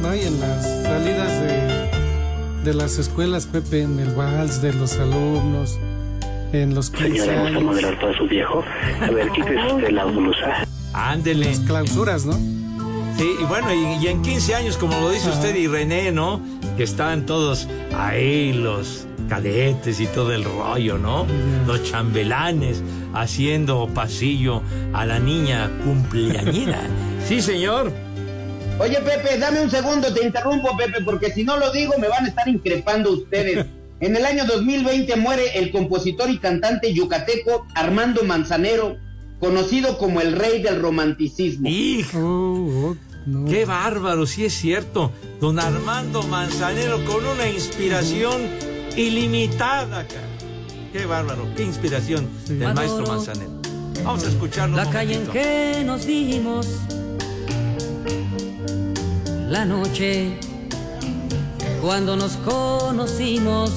[0.02, 1.90] No, y en las salidas de,
[2.66, 5.80] de las escuelas, Pepe, en el vals de los alumnos,
[6.52, 7.64] en los 15 Señora, ¿gusta años.
[7.64, 8.64] moderar todo su viejo?
[9.02, 10.68] A ver, quítese usted la blusa.
[10.94, 11.46] Ándele.
[11.46, 12.34] Las clausuras, ¿no?
[13.18, 16.42] Sí, y bueno, y, y en 15 años, como lo dice usted y René, ¿no?
[16.78, 21.26] Que estaban todos ahí, los cadetes y todo el rollo, ¿no?
[21.66, 22.84] Los chambelanes
[23.14, 24.62] haciendo pasillo
[24.94, 26.82] a la niña cumpleañera.
[27.28, 27.92] sí, señor.
[28.80, 32.26] Oye, Pepe, dame un segundo, te interrumpo, Pepe, porque si no lo digo me van
[32.26, 33.66] a estar increpando ustedes.
[34.02, 38.98] En el año 2020 muere el compositor y cantante yucateco Armando Manzanero,
[39.40, 41.70] conocido como el rey del romanticismo.
[41.70, 42.98] ¡Hijo!
[43.48, 44.28] ¡Qué bárbaro!
[44.28, 45.12] Sí es cierto.
[45.42, 48.42] Don Armando Manzanero con una inspiración
[48.96, 50.28] ilimitada, cara.
[50.94, 51.48] ¡Qué bárbaro!
[51.56, 53.52] ¡Qué inspiración del maestro Adoro Manzanero!
[54.04, 54.78] Vamos a escucharlo.
[54.78, 56.68] La un calle en que nos dimos,
[59.50, 60.38] la noche
[61.82, 63.72] cuando nos conocimos.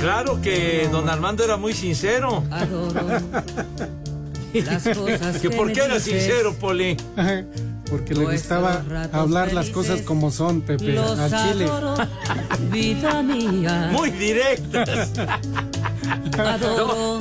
[0.00, 2.44] Claro que don Armando era muy sincero.
[4.64, 6.96] Las cosas ¿Que ¿Por qué era sincero, Poli?
[7.90, 11.64] Porque le gustaba hablar las cosas como son, Pepe, Los al chile.
[11.64, 11.94] adoro,
[12.70, 13.88] vida mía.
[13.92, 15.10] Muy directas.
[16.38, 17.18] Adoro.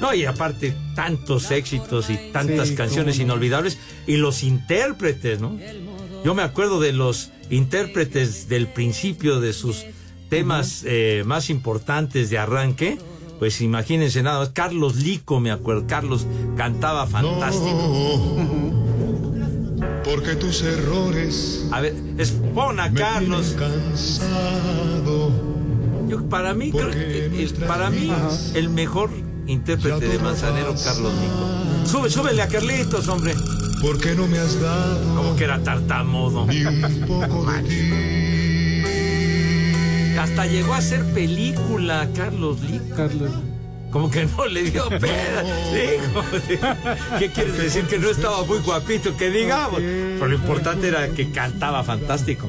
[0.00, 3.32] No, y aparte, tantos éxitos y tantas Sí, canciones cómo no.
[3.34, 3.78] inolvidables.
[4.06, 5.58] Y los intérpretes, ¿no?
[6.24, 9.84] Yo me acuerdo de los intérpretes del principio de sus
[10.28, 12.98] temas eh, más importantes de arranque.
[13.38, 14.50] Pues imagínense nada más.
[14.50, 15.84] Carlos Lico, me acuerdo.
[15.86, 18.36] Carlos cantaba fantástico.
[20.04, 22.34] Porque tus errores A ver, es,
[22.78, 23.56] a Carlos.
[23.58, 25.30] cansado.
[26.08, 28.12] Yo, para mí, creo que, eh, para mí,
[28.54, 29.10] el mejor
[29.48, 31.86] intérprete de Manzanero, Carlos Nico.
[31.90, 33.34] Sube, súbele a Carlitos, hombre.
[33.82, 36.46] ¿Por qué no me has dado Como que era tartamudo.
[36.46, 38.25] ni un poco de ti?
[40.18, 42.96] Hasta llegó a hacer película, Carlos Lico.
[42.96, 43.30] Carlos.
[43.90, 45.42] Como que no le dio pena.
[45.72, 46.22] Dijo,
[47.18, 47.84] ¿Qué quieres decir?
[47.84, 49.80] Que no estaba muy guapito, que digamos.
[49.80, 52.48] Pero lo importante era que cantaba fantástico.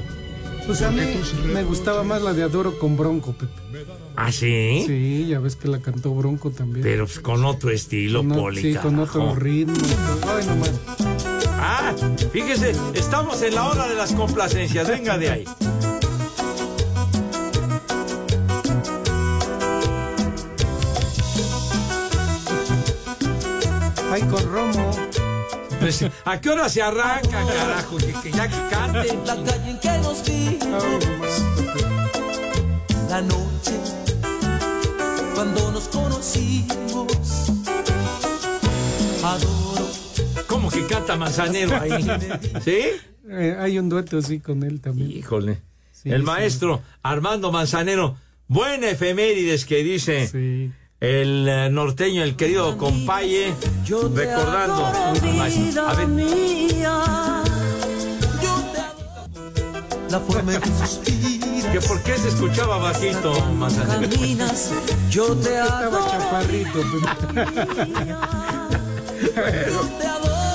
[0.66, 1.02] Pues a mí
[1.46, 3.86] me gustaba más la de Adoro con Bronco, Pepe.
[4.18, 4.84] ¿Ah, sí?
[4.86, 6.84] Sí, ya ves que la cantó Bronco también.
[6.84, 8.62] Pero pues, con otro estilo, Con Poli.
[8.62, 9.76] Sí, con otro ritmo.
[10.28, 10.74] Ay, nomás.
[11.54, 11.94] Ah,
[12.34, 14.90] fíjese, estamos en la hora de las complacencias.
[14.90, 15.46] Venga de ahí.
[24.18, 24.92] Ay, con Romo.
[25.80, 27.98] Pues, ¿A qué hora se arranca, carajo?
[27.98, 29.28] Que, que ya que canten.
[29.28, 31.44] La calle en que nos dimos,
[33.12, 33.74] la noche
[35.36, 37.52] cuando nos conocimos.
[39.24, 39.88] Adoro.
[40.48, 41.92] ¿Cómo que canta Manzanero ahí?
[42.66, 42.80] ¿Sí?
[43.30, 45.12] Eh, hay un dueto así con él también.
[45.12, 45.62] Híjole.
[45.92, 46.26] Sí, el sí.
[46.26, 48.18] maestro Armando Manzanero.
[48.48, 53.54] Buena efemérides que dice el eh, norteño, el querido compaye,
[53.86, 54.86] recordando.
[54.86, 57.44] A ver, mía.
[58.42, 63.34] Yo te La forma en que suspiras, ¿que ¿por qué se escuchaba bajito,
[63.88, 64.72] caminas,
[65.10, 66.00] yo te adoro.
[66.00, 66.80] Estaba chaparrito.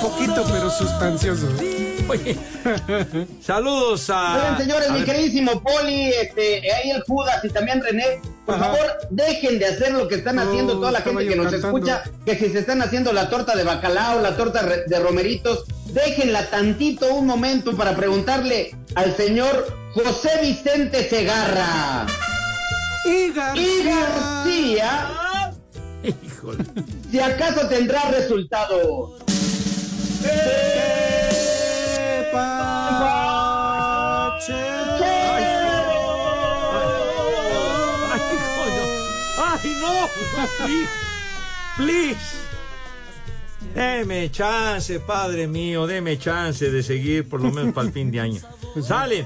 [0.01, 1.47] Poquito, pero sustancioso.
[2.09, 2.37] Oye,
[3.41, 4.57] saludos a.
[4.57, 8.65] Señores, a mi ver, queridísimo Poli, este, ahí el Judas y también René, por Ajá.
[8.65, 11.77] favor, dejen de hacer lo que están haciendo toda la gente que nos cantando.
[11.77, 16.49] escucha, que si se están haciendo la torta de bacalao, la torta de romeritos, déjenla
[16.49, 22.05] tantito un momento para preguntarle al señor José Vicente Segarra.
[23.05, 25.09] Y Y García,
[26.03, 26.63] Híjole.
[27.11, 29.17] si acaso tendrá resultado.
[34.49, 35.43] Ay,
[38.57, 38.83] coño.
[39.37, 40.09] Ay, no.
[40.65, 40.89] Please.
[41.77, 42.43] Please.
[43.73, 48.19] Deme chance, padre mío, deme chance de seguir por lo menos para el fin de
[48.19, 48.41] año.
[48.81, 49.25] Sale.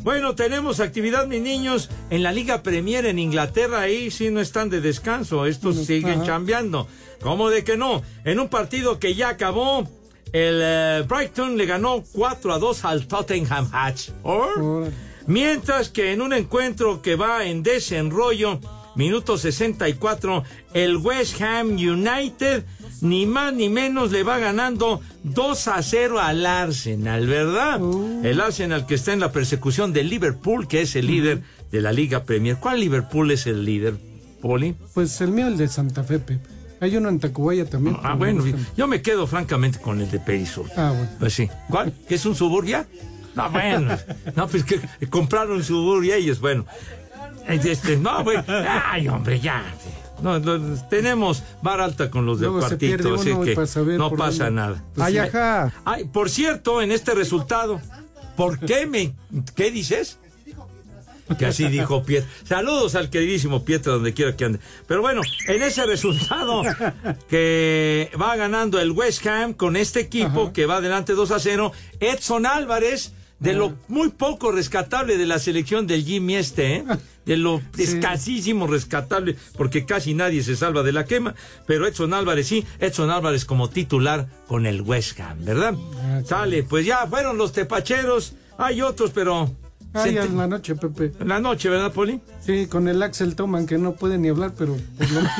[0.00, 3.80] Bueno, tenemos actividad, mis niños, en la Liga Premier en Inglaterra.
[3.80, 5.46] Ahí sí no están de descanso.
[5.46, 6.26] Estos siguen ajá.
[6.26, 6.86] chambeando.
[7.20, 8.02] ¿Cómo de que no?
[8.24, 9.88] En un partido que ya acabó,
[10.32, 14.90] el eh, Brighton le ganó 4 a 2 al Tottenham Hotspur.
[15.26, 18.60] Mientras que en un encuentro que va en desenrollo,
[18.94, 20.42] minuto 64,
[20.74, 22.64] el West Ham United
[23.00, 27.80] ni más ni menos le va ganando 2 a 0 al Arsenal, ¿verdad?
[28.24, 31.92] El Arsenal que está en la persecución del Liverpool, que es el líder de la
[31.92, 32.56] Liga Premier.
[32.58, 33.94] ¿Cuál Liverpool es el líder,
[34.40, 34.74] Poli?
[34.94, 36.57] Pues el mío, el de Santa Fe, Pepe.
[36.80, 37.96] Hay uno en Tacubaya también.
[38.02, 38.44] Ah, bueno,
[38.76, 40.66] yo me quedo francamente con el de Perisur.
[40.76, 41.10] Ah, bueno.
[41.18, 41.48] Pues sí.
[41.68, 41.92] ¿Cuál?
[42.08, 42.86] ¿Que es un suburbia?
[43.34, 43.96] No, bueno.
[44.36, 46.66] No, pues que compraron suburbia ellos, bueno.
[47.46, 48.44] Este, no, bueno.
[48.48, 49.62] Ay, hombre, ya.
[50.22, 54.60] No, no, tenemos bar alta con los del Luego cuartito, así que no pasa dónde.
[54.60, 54.84] nada.
[54.94, 55.72] Pues Ay, ajá.
[55.84, 57.80] Ay, por cierto, en este resultado,
[58.36, 59.14] ¿por qué me...
[59.54, 60.18] ¿Qué dices?
[61.36, 62.30] Que así dijo Pietro.
[62.44, 64.60] Saludos al queridísimo Pietro donde quiera que ande.
[64.86, 66.62] Pero bueno, en ese resultado
[67.28, 71.72] que va ganando el West Ham con este equipo que va adelante 2 a 0,
[72.00, 76.84] Edson Álvarez, de lo muy poco rescatable de la selección del Jimmy este, ¿eh?
[77.24, 81.34] de lo escasísimo rescatable, porque casi nadie se salva de la quema,
[81.66, 85.74] pero Edson Álvarez sí, Edson Álvarez como titular con el West Ham, ¿verdad?
[86.24, 89.54] Sale, pues ya fueron los tepacheros, hay otros, pero...
[89.94, 91.12] Ay, en la noche, Pepe.
[91.18, 92.20] en la noche, ¿verdad, Poli?
[92.44, 95.32] Sí, con el Axel Toman, que no puede ni hablar, pero por lo menos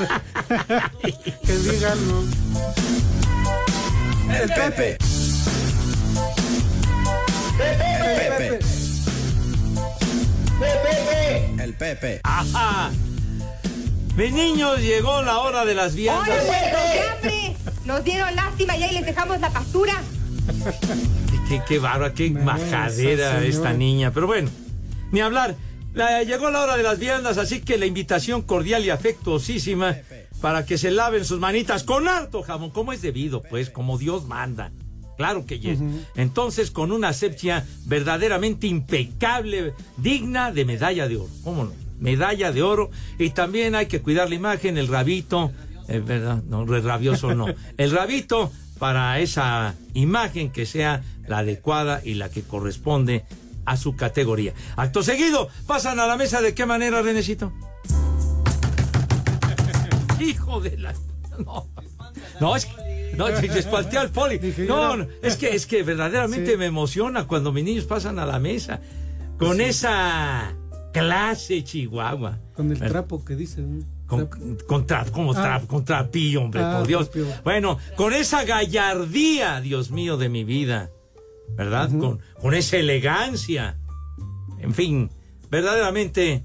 [1.44, 2.24] que diga algo.
[4.40, 4.98] El Pepe.
[7.58, 8.58] Pepe.
[10.58, 11.62] Pepe.
[11.62, 12.20] El Pepe.
[12.24, 12.90] ¡Ajá!
[14.16, 16.28] Mis niños, llegó la hora de las viandas.
[16.42, 16.50] ¡Oye,
[16.92, 17.56] qué hambre!
[17.84, 19.94] Nos dieron lástima y ahí les dejamos la pastura.
[21.48, 24.12] Qué, qué bárbara, qué majadera esta niña.
[24.12, 24.50] Pero bueno,
[25.12, 25.56] ni hablar.
[25.94, 29.96] La- llegó la hora de las viandas, así que la invitación cordial y afectuosísima
[30.42, 34.26] para que se laven sus manitas con harto jamón, como es debido, pues, como Dios
[34.26, 34.70] manda.
[35.16, 35.80] Claro que yes.
[36.14, 41.28] Entonces, con una asepsia verdaderamente impecable, digna de medalla de oro.
[41.42, 41.72] ¿Cómo no?
[41.98, 42.90] Medalla de oro.
[43.18, 45.50] Y también hay que cuidar la imagen, el rabito.
[45.88, 47.46] Es verdad, no, el rabioso no.
[47.78, 53.24] El rabito para esa imagen que sea la adecuada y la que corresponde
[53.64, 54.54] a su categoría.
[54.76, 57.52] Acto seguido, pasan a la mesa de qué manera, Renecito.
[60.20, 60.94] Hijo de la.
[61.44, 61.68] No,
[62.40, 63.12] no es que.
[63.16, 64.38] No, se se espalteó al poli.
[64.68, 66.56] No, no, es que, es que verdaderamente Sí.
[66.56, 68.80] me emociona cuando mis niños pasan a la mesa
[69.38, 70.54] con esa
[70.92, 72.38] clase chihuahua.
[72.54, 73.64] Con el trapo que dice.
[74.08, 74.26] Con,
[74.66, 75.66] con, tra- como tra- Ah.
[75.66, 77.10] con trapillo, hombre, Ah, por Dios.
[77.10, 77.34] trapillo.
[77.44, 80.90] Bueno, con esa gallardía, Dios mío, de mi vida,
[81.56, 81.90] ¿verdad?
[81.90, 83.78] con, con esa elegancia.
[84.58, 85.10] En fin,
[85.50, 86.44] verdaderamente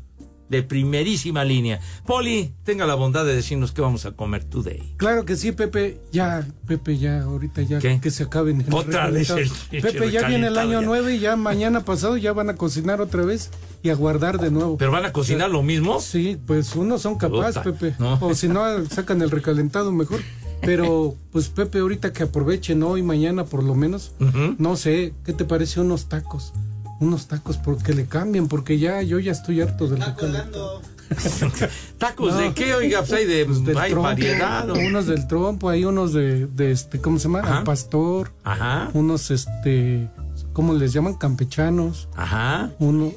[0.54, 1.80] de primerísima línea.
[2.06, 4.94] Poli, tenga la bondad de decirnos qué vamos a comer today.
[4.98, 6.00] Claro que sí, Pepe.
[6.12, 8.00] Ya, Pepe, ya, ahorita ya ¿Qué?
[8.02, 8.62] que se acaben.
[8.62, 10.86] el Otra vez el- el Pepe, ya viene el año ya.
[10.86, 13.50] nuevo y ya mañana pasado ya van a cocinar otra vez
[13.82, 14.78] y a guardar de nuevo.
[14.78, 16.00] ¿Pero van a cocinar lo mismo?
[16.00, 17.96] Sí, pues unos son capaces, Pepe.
[18.00, 18.18] no.
[18.22, 20.22] O si no, sacan el recalentado mejor.
[20.62, 24.13] Pero, pues Pepe, ahorita que aprovechen hoy, mañana por lo menos,
[24.58, 26.54] no sé, ¿qué te parece unos tacos?
[26.99, 29.99] Unos tacos porque le cambien, porque ya yo ya estoy harto del.
[31.97, 32.39] ¿Tacos No.
[32.39, 32.99] de qué, oiga?
[32.99, 34.69] Pues hay, de, Del hay trompo, variedad.
[34.69, 34.73] ¿o?
[34.73, 37.39] Unos del trompo, hay unos de, de este, ¿cómo se llama?
[37.39, 37.58] Ajá.
[37.60, 38.32] Al pastor.
[38.43, 38.89] Ajá.
[38.93, 40.10] Unos, este,
[40.53, 41.15] ¿cómo les llaman?
[41.15, 42.08] Campechanos.
[42.15, 42.71] Ajá.
[42.79, 43.12] Uno,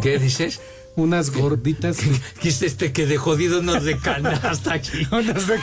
[0.00, 0.60] ¿Qué dices?
[0.96, 1.98] Unas gorditas.
[2.40, 5.06] Que es este que de jodido nos de canasta aquí.
[5.12, 5.58] unas, de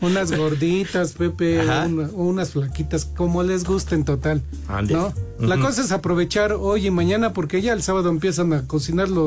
[0.00, 4.42] unas gorditas, Pepe, una- unas flaquitas, como les gusten total.
[4.68, 4.94] Ande.
[4.94, 5.12] ¿no?
[5.40, 9.26] La cosa es aprovechar hoy y mañana porque ya el sábado empiezan a cocinarlo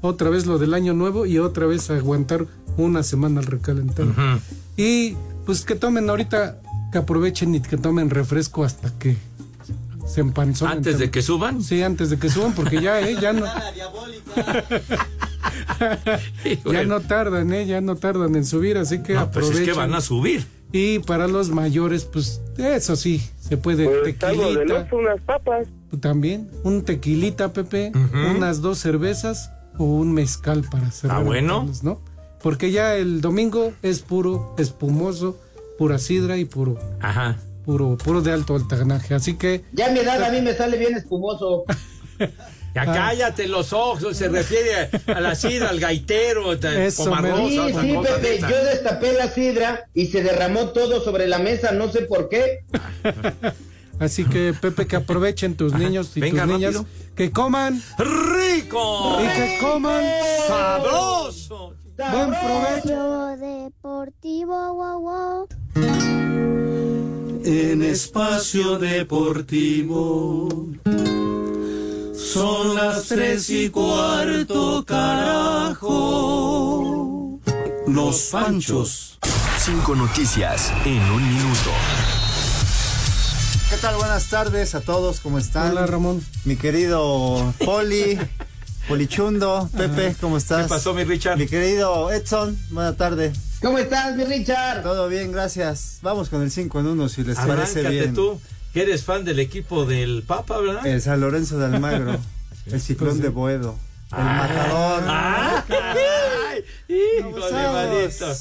[0.00, 4.10] otra vez lo del año nuevo y otra vez a aguantar una semana al recalentado.
[4.10, 4.40] Ujú.
[4.76, 5.14] Y
[5.46, 6.58] pues que tomen ahorita,
[6.92, 9.16] que aprovechen y que tomen refresco hasta que
[10.12, 10.78] se empanzonen.
[10.78, 11.62] Antes de que suban.
[11.62, 13.46] Sí, antes de que suban, porque ya, eh, ya no.
[16.72, 19.72] ya no tardan, eh, ya no tardan en subir, así que No, pues es que
[19.72, 20.46] van a subir.
[20.70, 24.80] Y para los mayores, pues eso sí, se puede Pues tequilita.
[24.80, 25.66] Oxxo, unas papas.
[26.00, 27.92] También, un tequilita, Pepe,
[28.34, 31.18] unas dos cervezas o un mezcal para cerrar.
[31.18, 31.66] Ah, bueno.
[31.82, 32.00] ¿no?
[32.42, 35.38] Porque ya el domingo es puro, espumoso,
[35.78, 37.38] pura sidra y puro, Ajá.
[37.64, 39.14] Puro, puro de alto altanaje.
[39.14, 41.64] Así que Ya mi edad a mí me sale bien espumoso.
[42.74, 47.58] Ya cállate los ojos, se refiere a la sidra, al gaitero, te- Eso, pomarrosa, Sí,
[47.58, 51.72] otra sí, cosa Pepe, yo destapé la sidra y se derramó todo sobre la mesa,
[51.72, 52.60] no sé por qué.
[53.98, 56.74] Así que, Pepe, que aprovechen tus niños y Venga, tus niñas.
[56.76, 56.90] rápido.
[57.14, 59.18] Que coman ¡Rico!
[59.22, 60.02] y que coman.
[60.48, 61.74] ¡Sabroso!
[61.98, 63.36] Buen provecho.
[63.36, 66.71] Deportivo, wow, wow.
[67.44, 70.48] En espacio deportivo
[72.14, 75.90] son las tres y cuarto, carajo.
[77.88, 79.18] Los Panchos.
[79.58, 81.70] Cinco noticias en un minuto.
[83.70, 83.96] ¿Qué tal?
[83.96, 85.72] Buenas tardes a todos, ¿cómo están?
[85.72, 86.24] Hola, Ramón.
[86.44, 88.18] Mi querido Poli,
[88.88, 90.62] Polichundo, Pepe, ¿cómo estás?
[90.64, 91.38] ¿Qué pasó, mi Richard?
[91.38, 93.32] Mi querido Edson, buena tarde.
[93.62, 94.82] ¿Cómo estás, mi Richard?
[94.82, 95.98] Todo bien, gracias.
[96.02, 98.14] Vamos con el 5 en 1, si les parece Arráncate bien.
[98.14, 98.40] tú,
[98.72, 100.84] que eres fan del equipo del Papa, ¿verdad?
[100.86, 102.18] El San Lorenzo de Almagro,
[102.66, 103.76] el ciclón de Boedo,
[104.10, 105.04] el matador.
[105.06, 105.64] ¡Ah!
[106.50, 106.64] ¡Ay!
[106.88, 107.72] ¡Híjole, Vamos.
[107.72, 108.32] manito!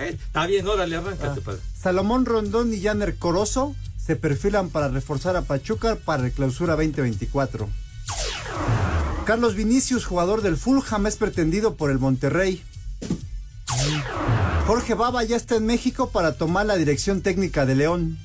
[0.00, 1.60] Está bien, órale, arráncate, padre.
[1.78, 7.68] Salomón Rondón y Janer Corozo se perfilan para reforzar a Pachuca para el clausura 2024.
[9.26, 12.62] Carlos Vinicius, jugador del Fulham, es pretendido por el Monterrey.
[14.66, 18.18] Jorge Baba ya está en México para tomar la dirección técnica de León.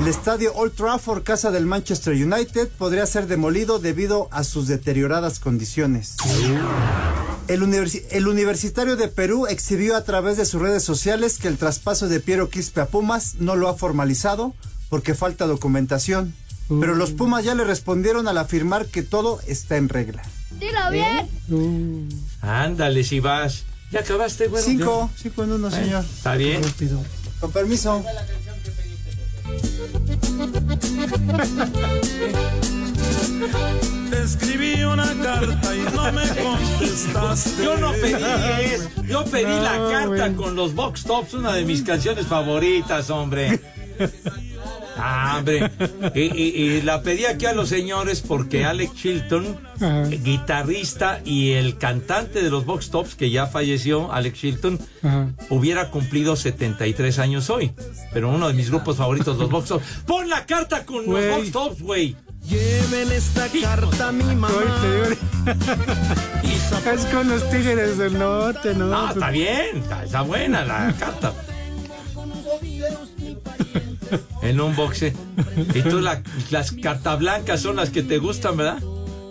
[0.00, 5.38] El estadio Old Trafford, casa del Manchester United, podría ser demolido debido a sus deterioradas
[5.38, 6.16] condiciones.
[7.48, 11.56] El, universi- el Universitario de Perú exhibió a través de sus redes sociales que el
[11.56, 14.54] traspaso de Piero Quispe a Pumas no lo ha formalizado
[14.90, 16.34] porque falta documentación.
[16.68, 20.22] Pero los Pumas ya le respondieron al afirmar que todo está en regla.
[20.58, 22.08] Dilo bien.
[22.42, 23.64] Ándale, si vas.
[23.90, 24.62] ¿Ya acabaste, güey?
[24.62, 26.04] Cinco, cinco en uno, señor.
[26.04, 26.60] Está bien.
[27.40, 28.04] Con permiso.
[34.10, 37.64] Te escribí una carta y no me contestaste.
[37.64, 38.22] Yo no pedí
[38.72, 38.88] eso.
[39.04, 43.60] Yo pedí la carta con los Box Tops, una de mis canciones favoritas, hombre.
[44.98, 45.70] Ah, hombre.
[46.14, 50.04] Y, y- y la pedí aquí a los señores porque Alex Chilton, Ajá.
[50.08, 55.28] guitarrista y el cantante de los Box Tops, que ya falleció, Alex Chilton, Ajá.
[55.50, 57.72] hubiera cumplido 73 años hoy.
[58.12, 59.84] Pero uno de mis grupos favoritos, los Box Tops.
[60.06, 61.26] Pon la carta con los.
[61.36, 62.16] Box Tops, güey.
[62.48, 64.48] Lleven esta carta a mi mamá.
[66.94, 68.86] Es con los tigres del norte, ¿no?
[68.86, 71.32] No, está bien, está, está buena la carta.
[74.42, 75.14] En un boxe.
[75.74, 78.78] Y tú la- las cartas blancas son las que te gustan, ¿verdad?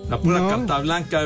[0.09, 0.49] La pura No.
[0.49, 1.21] carta blanca.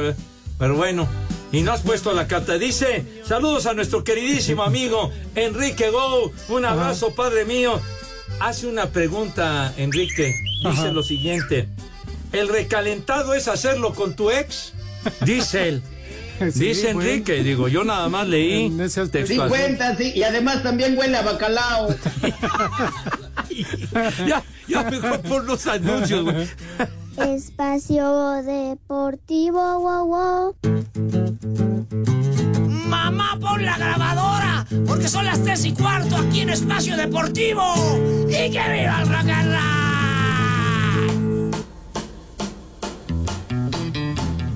[0.58, 1.08] Pero bueno.
[1.52, 2.60] Y no has puesto la carta.
[2.60, 6.32] Dice, saludos a nuestro queridísimo amigo Enrique Go.
[6.50, 7.82] Un abrazo, padre mío.
[8.40, 10.36] Hace una pregunta, Enrique.
[10.64, 10.92] Dice Ajá.
[10.92, 11.68] lo siguiente.
[12.32, 14.74] ¿El recalentado es hacerlo con tu ex?
[15.22, 15.82] Dice él.
[16.54, 16.92] Sí, Dice.
[16.92, 19.06] Enrique, digo, yo nada más leí En ese.
[19.28, 21.94] Sí cuenta, sí, y además también huele a bacalao.
[24.28, 26.48] ya, ya mejor por los anuncios, güey.
[27.18, 30.56] Espacio Deportivo, wow, wow.
[32.88, 37.62] Mamá, pon la grabadora, porque son las tres y cuarto aquí en Espacio Deportivo.
[38.30, 39.60] ¡Y que viva el rock and roll!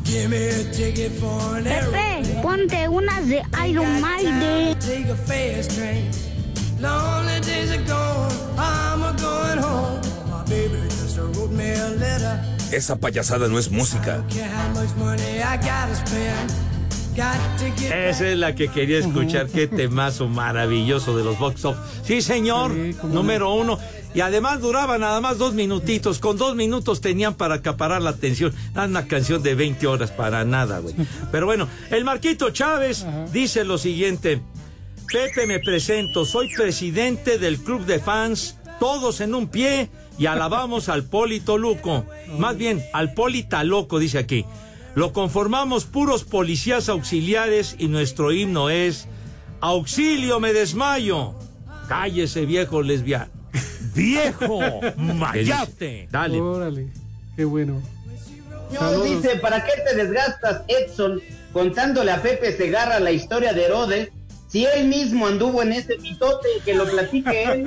[0.06, 4.78] Give me a ticket for an Pepe, ponte unas de Iron Maiden.
[6.84, 8.30] Lonely days are gone.
[8.58, 10.02] I'm a going home.
[10.30, 12.42] My baby just wrote me a letter.
[12.74, 14.22] Esa payasada no es música.
[17.80, 19.48] Esa es la que quería escuchar.
[19.48, 21.78] Qué temazo maravilloso de los Box Off.
[22.04, 22.74] Sí, señor.
[22.74, 23.80] Sí, número uno.
[24.14, 26.20] Y además duraba nada más dos minutitos.
[26.20, 28.54] Con dos minutos tenían para acaparar la atención.
[28.74, 30.96] Era una canción de 20 horas para nada, güey.
[31.32, 34.42] Pero bueno, el Marquito Chávez dice lo siguiente.
[35.12, 36.26] Pepe, me presento.
[36.26, 38.58] Soy presidente del club de fans.
[38.80, 42.06] Todos en un pie y alabamos al Poli Toluco.
[42.38, 44.46] Más bien, al Poli Taloco, dice aquí.
[44.96, 49.08] Lo conformamos puros policías auxiliares y nuestro himno es
[49.62, 51.36] Auxilio, me desmayo.
[51.88, 53.32] Cállese, viejo lesbiano.
[53.96, 54.60] ¡Viejo!
[54.98, 56.08] ¡Mayate!
[56.12, 56.42] Dale.
[56.42, 56.88] Órale,
[57.36, 57.82] qué bueno.
[58.26, 59.24] Señor, Saludos.
[59.24, 61.22] dice, ¿para qué te desgastas, Edson,
[61.54, 64.10] contándole a Pepe Segarra la historia de Herodes
[64.54, 67.66] Si él mismo anduvo en ese pitote, que lo platique él.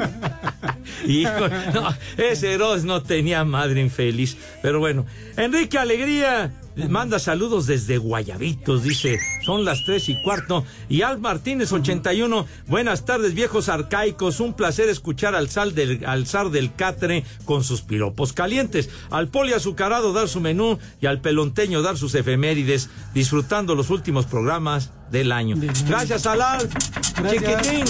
[1.05, 4.37] Hijo, no, ese Herodes no tenía madre infeliz.
[4.62, 5.05] Pero bueno,
[5.37, 6.53] Enrique Alegría
[6.89, 10.64] manda saludos desde Guayabitos, dice, son las tres y cuarto.
[10.89, 16.27] Y Al Martínez 81, buenas tardes viejos arcaicos, un placer escuchar al, sal del, al
[16.27, 21.20] zar del catre con sus piropos calientes, al poli azucarado dar su menú y al
[21.20, 25.57] pelonteño dar sus efemérides, disfrutando los últimos programas del año.
[25.89, 26.68] Gracias Alal,
[27.31, 27.87] chiquitín.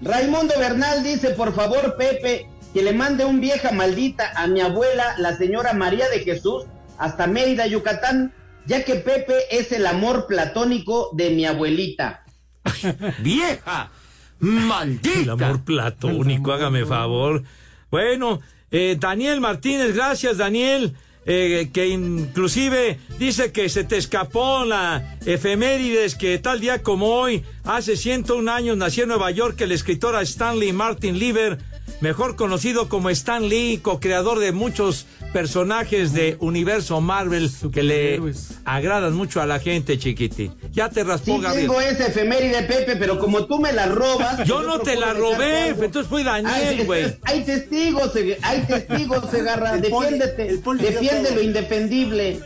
[0.00, 5.14] Raimundo Bernal dice, por favor, Pepe, que le mande un vieja maldita a mi abuela,
[5.18, 6.64] la señora María de Jesús,
[7.02, 8.32] hasta Mérida, Yucatán,
[8.64, 12.24] ya que Pepe es el amor platónico de mi abuelita.
[13.18, 13.90] ¡Vieja!
[14.38, 15.20] ¡Maldita!
[15.20, 17.42] El amor platónico, hágame favor.
[17.90, 18.40] Bueno,
[18.70, 20.94] eh, Daniel Martínez, gracias, Daniel.
[21.24, 27.44] eh, que inclusive dice que se te escapó la efemérides que tal día como hoy,
[27.64, 31.58] hace 101 años, nació en Nueva York el escritor Stanley Martin Lieber,
[32.02, 38.20] mejor conocido como Stan Lee, co-creador de muchos personajes de universo Marvel que le
[38.64, 40.52] agradan mucho a la gente, chiquitín.
[40.72, 41.68] Ya te raspó, Sí Gabriel.
[41.68, 44.46] tengo esa efeméride, Pepe, pero como tú me la robas...
[44.46, 45.84] Yo no te la robé, algo.
[45.84, 47.16] entonces fue Daniel, güey.
[47.22, 49.78] Hay testigos, hay testigos, se agarra.
[49.78, 52.40] Defiéndete, defiende lo indefendible.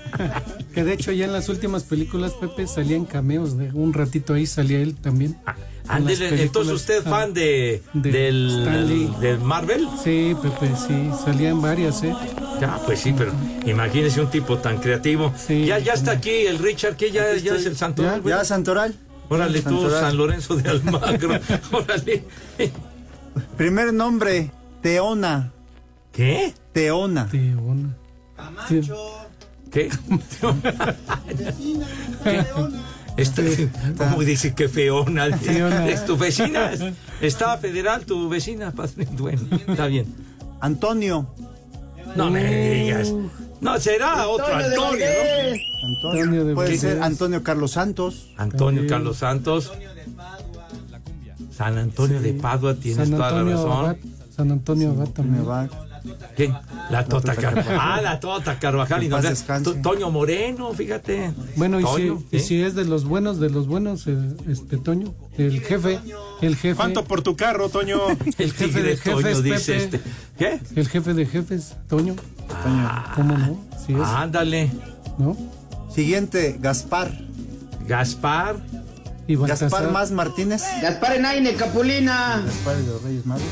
[0.74, 3.56] Que de hecho ya en las últimas películas, Pepe, salían cameos.
[3.56, 5.36] De un ratito ahí salía él también.
[5.88, 6.40] Ándele, películas.
[6.46, 9.88] entonces usted Ah, fan de, de del, Marvel.
[10.02, 12.14] Sí, Pepe, sí, salían varias, ¿eh?
[12.60, 13.32] Ya, pues sí, pero
[13.64, 15.32] imagínese un tipo tan creativo.
[15.48, 18.02] ya, ya está aquí el Richard, que ya, ya es el santo.
[18.02, 18.94] Ya, ya, Santoral.
[19.28, 20.00] Órale tú, Santoral.
[20.00, 21.38] San Lorenzo de Almagro.
[21.72, 22.24] Órale.
[23.56, 24.50] Primer nombre,
[24.82, 25.52] Teona.
[26.12, 26.54] ¿Qué?
[26.72, 27.28] Teona.
[27.28, 27.96] Teona.
[29.70, 29.90] ¿Qué?
[33.16, 35.36] Este, ¿Cómo dice que feona?
[35.38, 35.88] Feona.
[35.88, 36.70] ¿Es tu vecina?
[37.20, 38.72] ¿Está federal tu vecina?
[38.72, 39.06] padre?
[39.16, 40.06] Bueno, está bien.
[40.60, 41.26] Antonio.
[42.14, 43.12] No me digas.
[43.60, 46.12] No, será otro Antonio, ¿no?
[46.12, 46.42] Antonio.
[46.42, 46.80] Puede Valdés.
[46.80, 48.28] ser Antonio Carlos Santos.
[48.36, 48.88] Antonio También.
[48.88, 49.72] Carlos Santos.
[51.56, 53.72] San Antonio de Padua, tienes San toda la Antonio razón.
[53.72, 53.96] Abad.
[54.36, 55.44] San Antonio Abad también.
[56.36, 56.54] ¿Quién?
[56.90, 57.78] La Tota Tota Carvajal.
[57.80, 59.02] Ah, la Tota Carvajal.
[59.02, 59.20] Y no.
[59.82, 61.32] Toño Moreno, fíjate.
[61.56, 64.16] Bueno, y, Toño, si, y si es de los buenos, de los buenos, eh,
[64.48, 66.00] este Toño, el jefe,
[66.42, 66.76] el jefe.
[66.76, 67.98] ¿Cuánto por tu carro, Toño?
[68.38, 70.00] El jefe de Toño jefes, dice este.
[70.38, 70.60] ¿Qué?
[70.74, 72.14] El jefe de jefes, Toño.
[73.14, 73.60] ¿Cómo no?
[73.86, 74.00] Sí es.
[74.00, 74.70] Ándale.
[75.18, 75.36] ¿No?
[75.90, 77.10] Siguiente, Gaspar.
[77.86, 78.56] Gaspar.
[79.28, 79.90] Y Gaspar.
[79.90, 80.62] Más Martínez.
[80.80, 82.42] Gaspar Enaine, Capulina.
[82.46, 83.42] Gaspar de los Reyes Magos.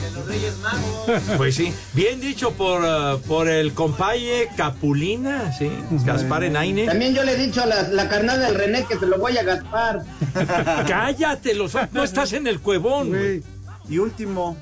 [1.37, 5.71] Pues sí, bien dicho por, ah, por el compaye Capulina, sí,
[6.05, 6.87] Gaspar Enaine.
[6.87, 9.37] También yo le he dicho a la, la carnal del René que se lo voy
[9.37, 10.03] a Gaspar.
[10.89, 13.09] Cállate, los, no estás en el cuevón.
[13.09, 13.43] güey.
[13.89, 14.57] Y último.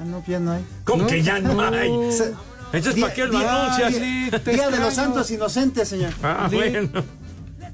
[0.00, 0.64] Ah, no, ya no hay.
[0.84, 1.90] ¿Cómo que ya no hay?
[2.12, 2.32] Se-
[2.72, 4.00] Entonces, Día- ¿para qué lo día- anuncias?
[4.00, 4.94] Día, te Día de los.
[4.94, 6.12] Santos Inocentes, señor.
[6.22, 6.56] Ah, Lee.
[6.56, 6.88] bueno.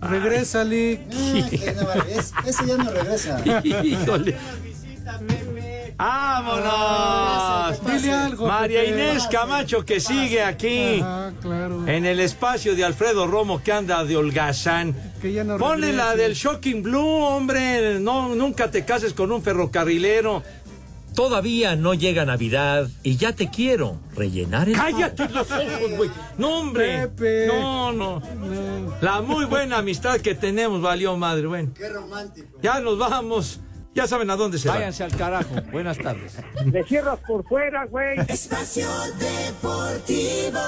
[0.00, 0.62] Regresa.
[0.62, 0.66] Ah,
[2.08, 3.40] es- ese ya no regresa.
[3.84, 4.36] Híjole.
[5.96, 7.84] ¡Vámonos!
[7.84, 8.46] Dile algo.
[8.46, 8.92] María Pepe.
[8.92, 11.86] Inés Camacho que sigue aquí Ajá, claro.
[11.88, 14.94] en el espacio de Alfredo Romo que anda de holgazán.
[15.20, 17.98] Que ya no Ponle la del Shocking Blue, hombre.
[18.00, 20.42] No, nunca te cases con un ferrocarrilero.
[21.18, 24.76] Todavía no llega Navidad y ya te quiero rellenar el...
[24.76, 26.10] ¡Cállate los ojos, güey!
[26.36, 27.08] No, hombre.
[27.08, 27.48] Pepe.
[27.48, 28.22] No, no.
[29.00, 31.48] La muy buena amistad que tenemos valió madre.
[31.48, 32.60] Bueno, Qué romántico.
[32.62, 33.58] ya nos vamos.
[33.96, 34.76] Ya saben a dónde se van.
[34.78, 35.56] Váyanse al carajo.
[35.72, 36.36] Buenas tardes.
[36.64, 38.16] Le cierras por fuera, güey.
[38.28, 38.86] Espacio
[39.18, 40.60] Deportivo.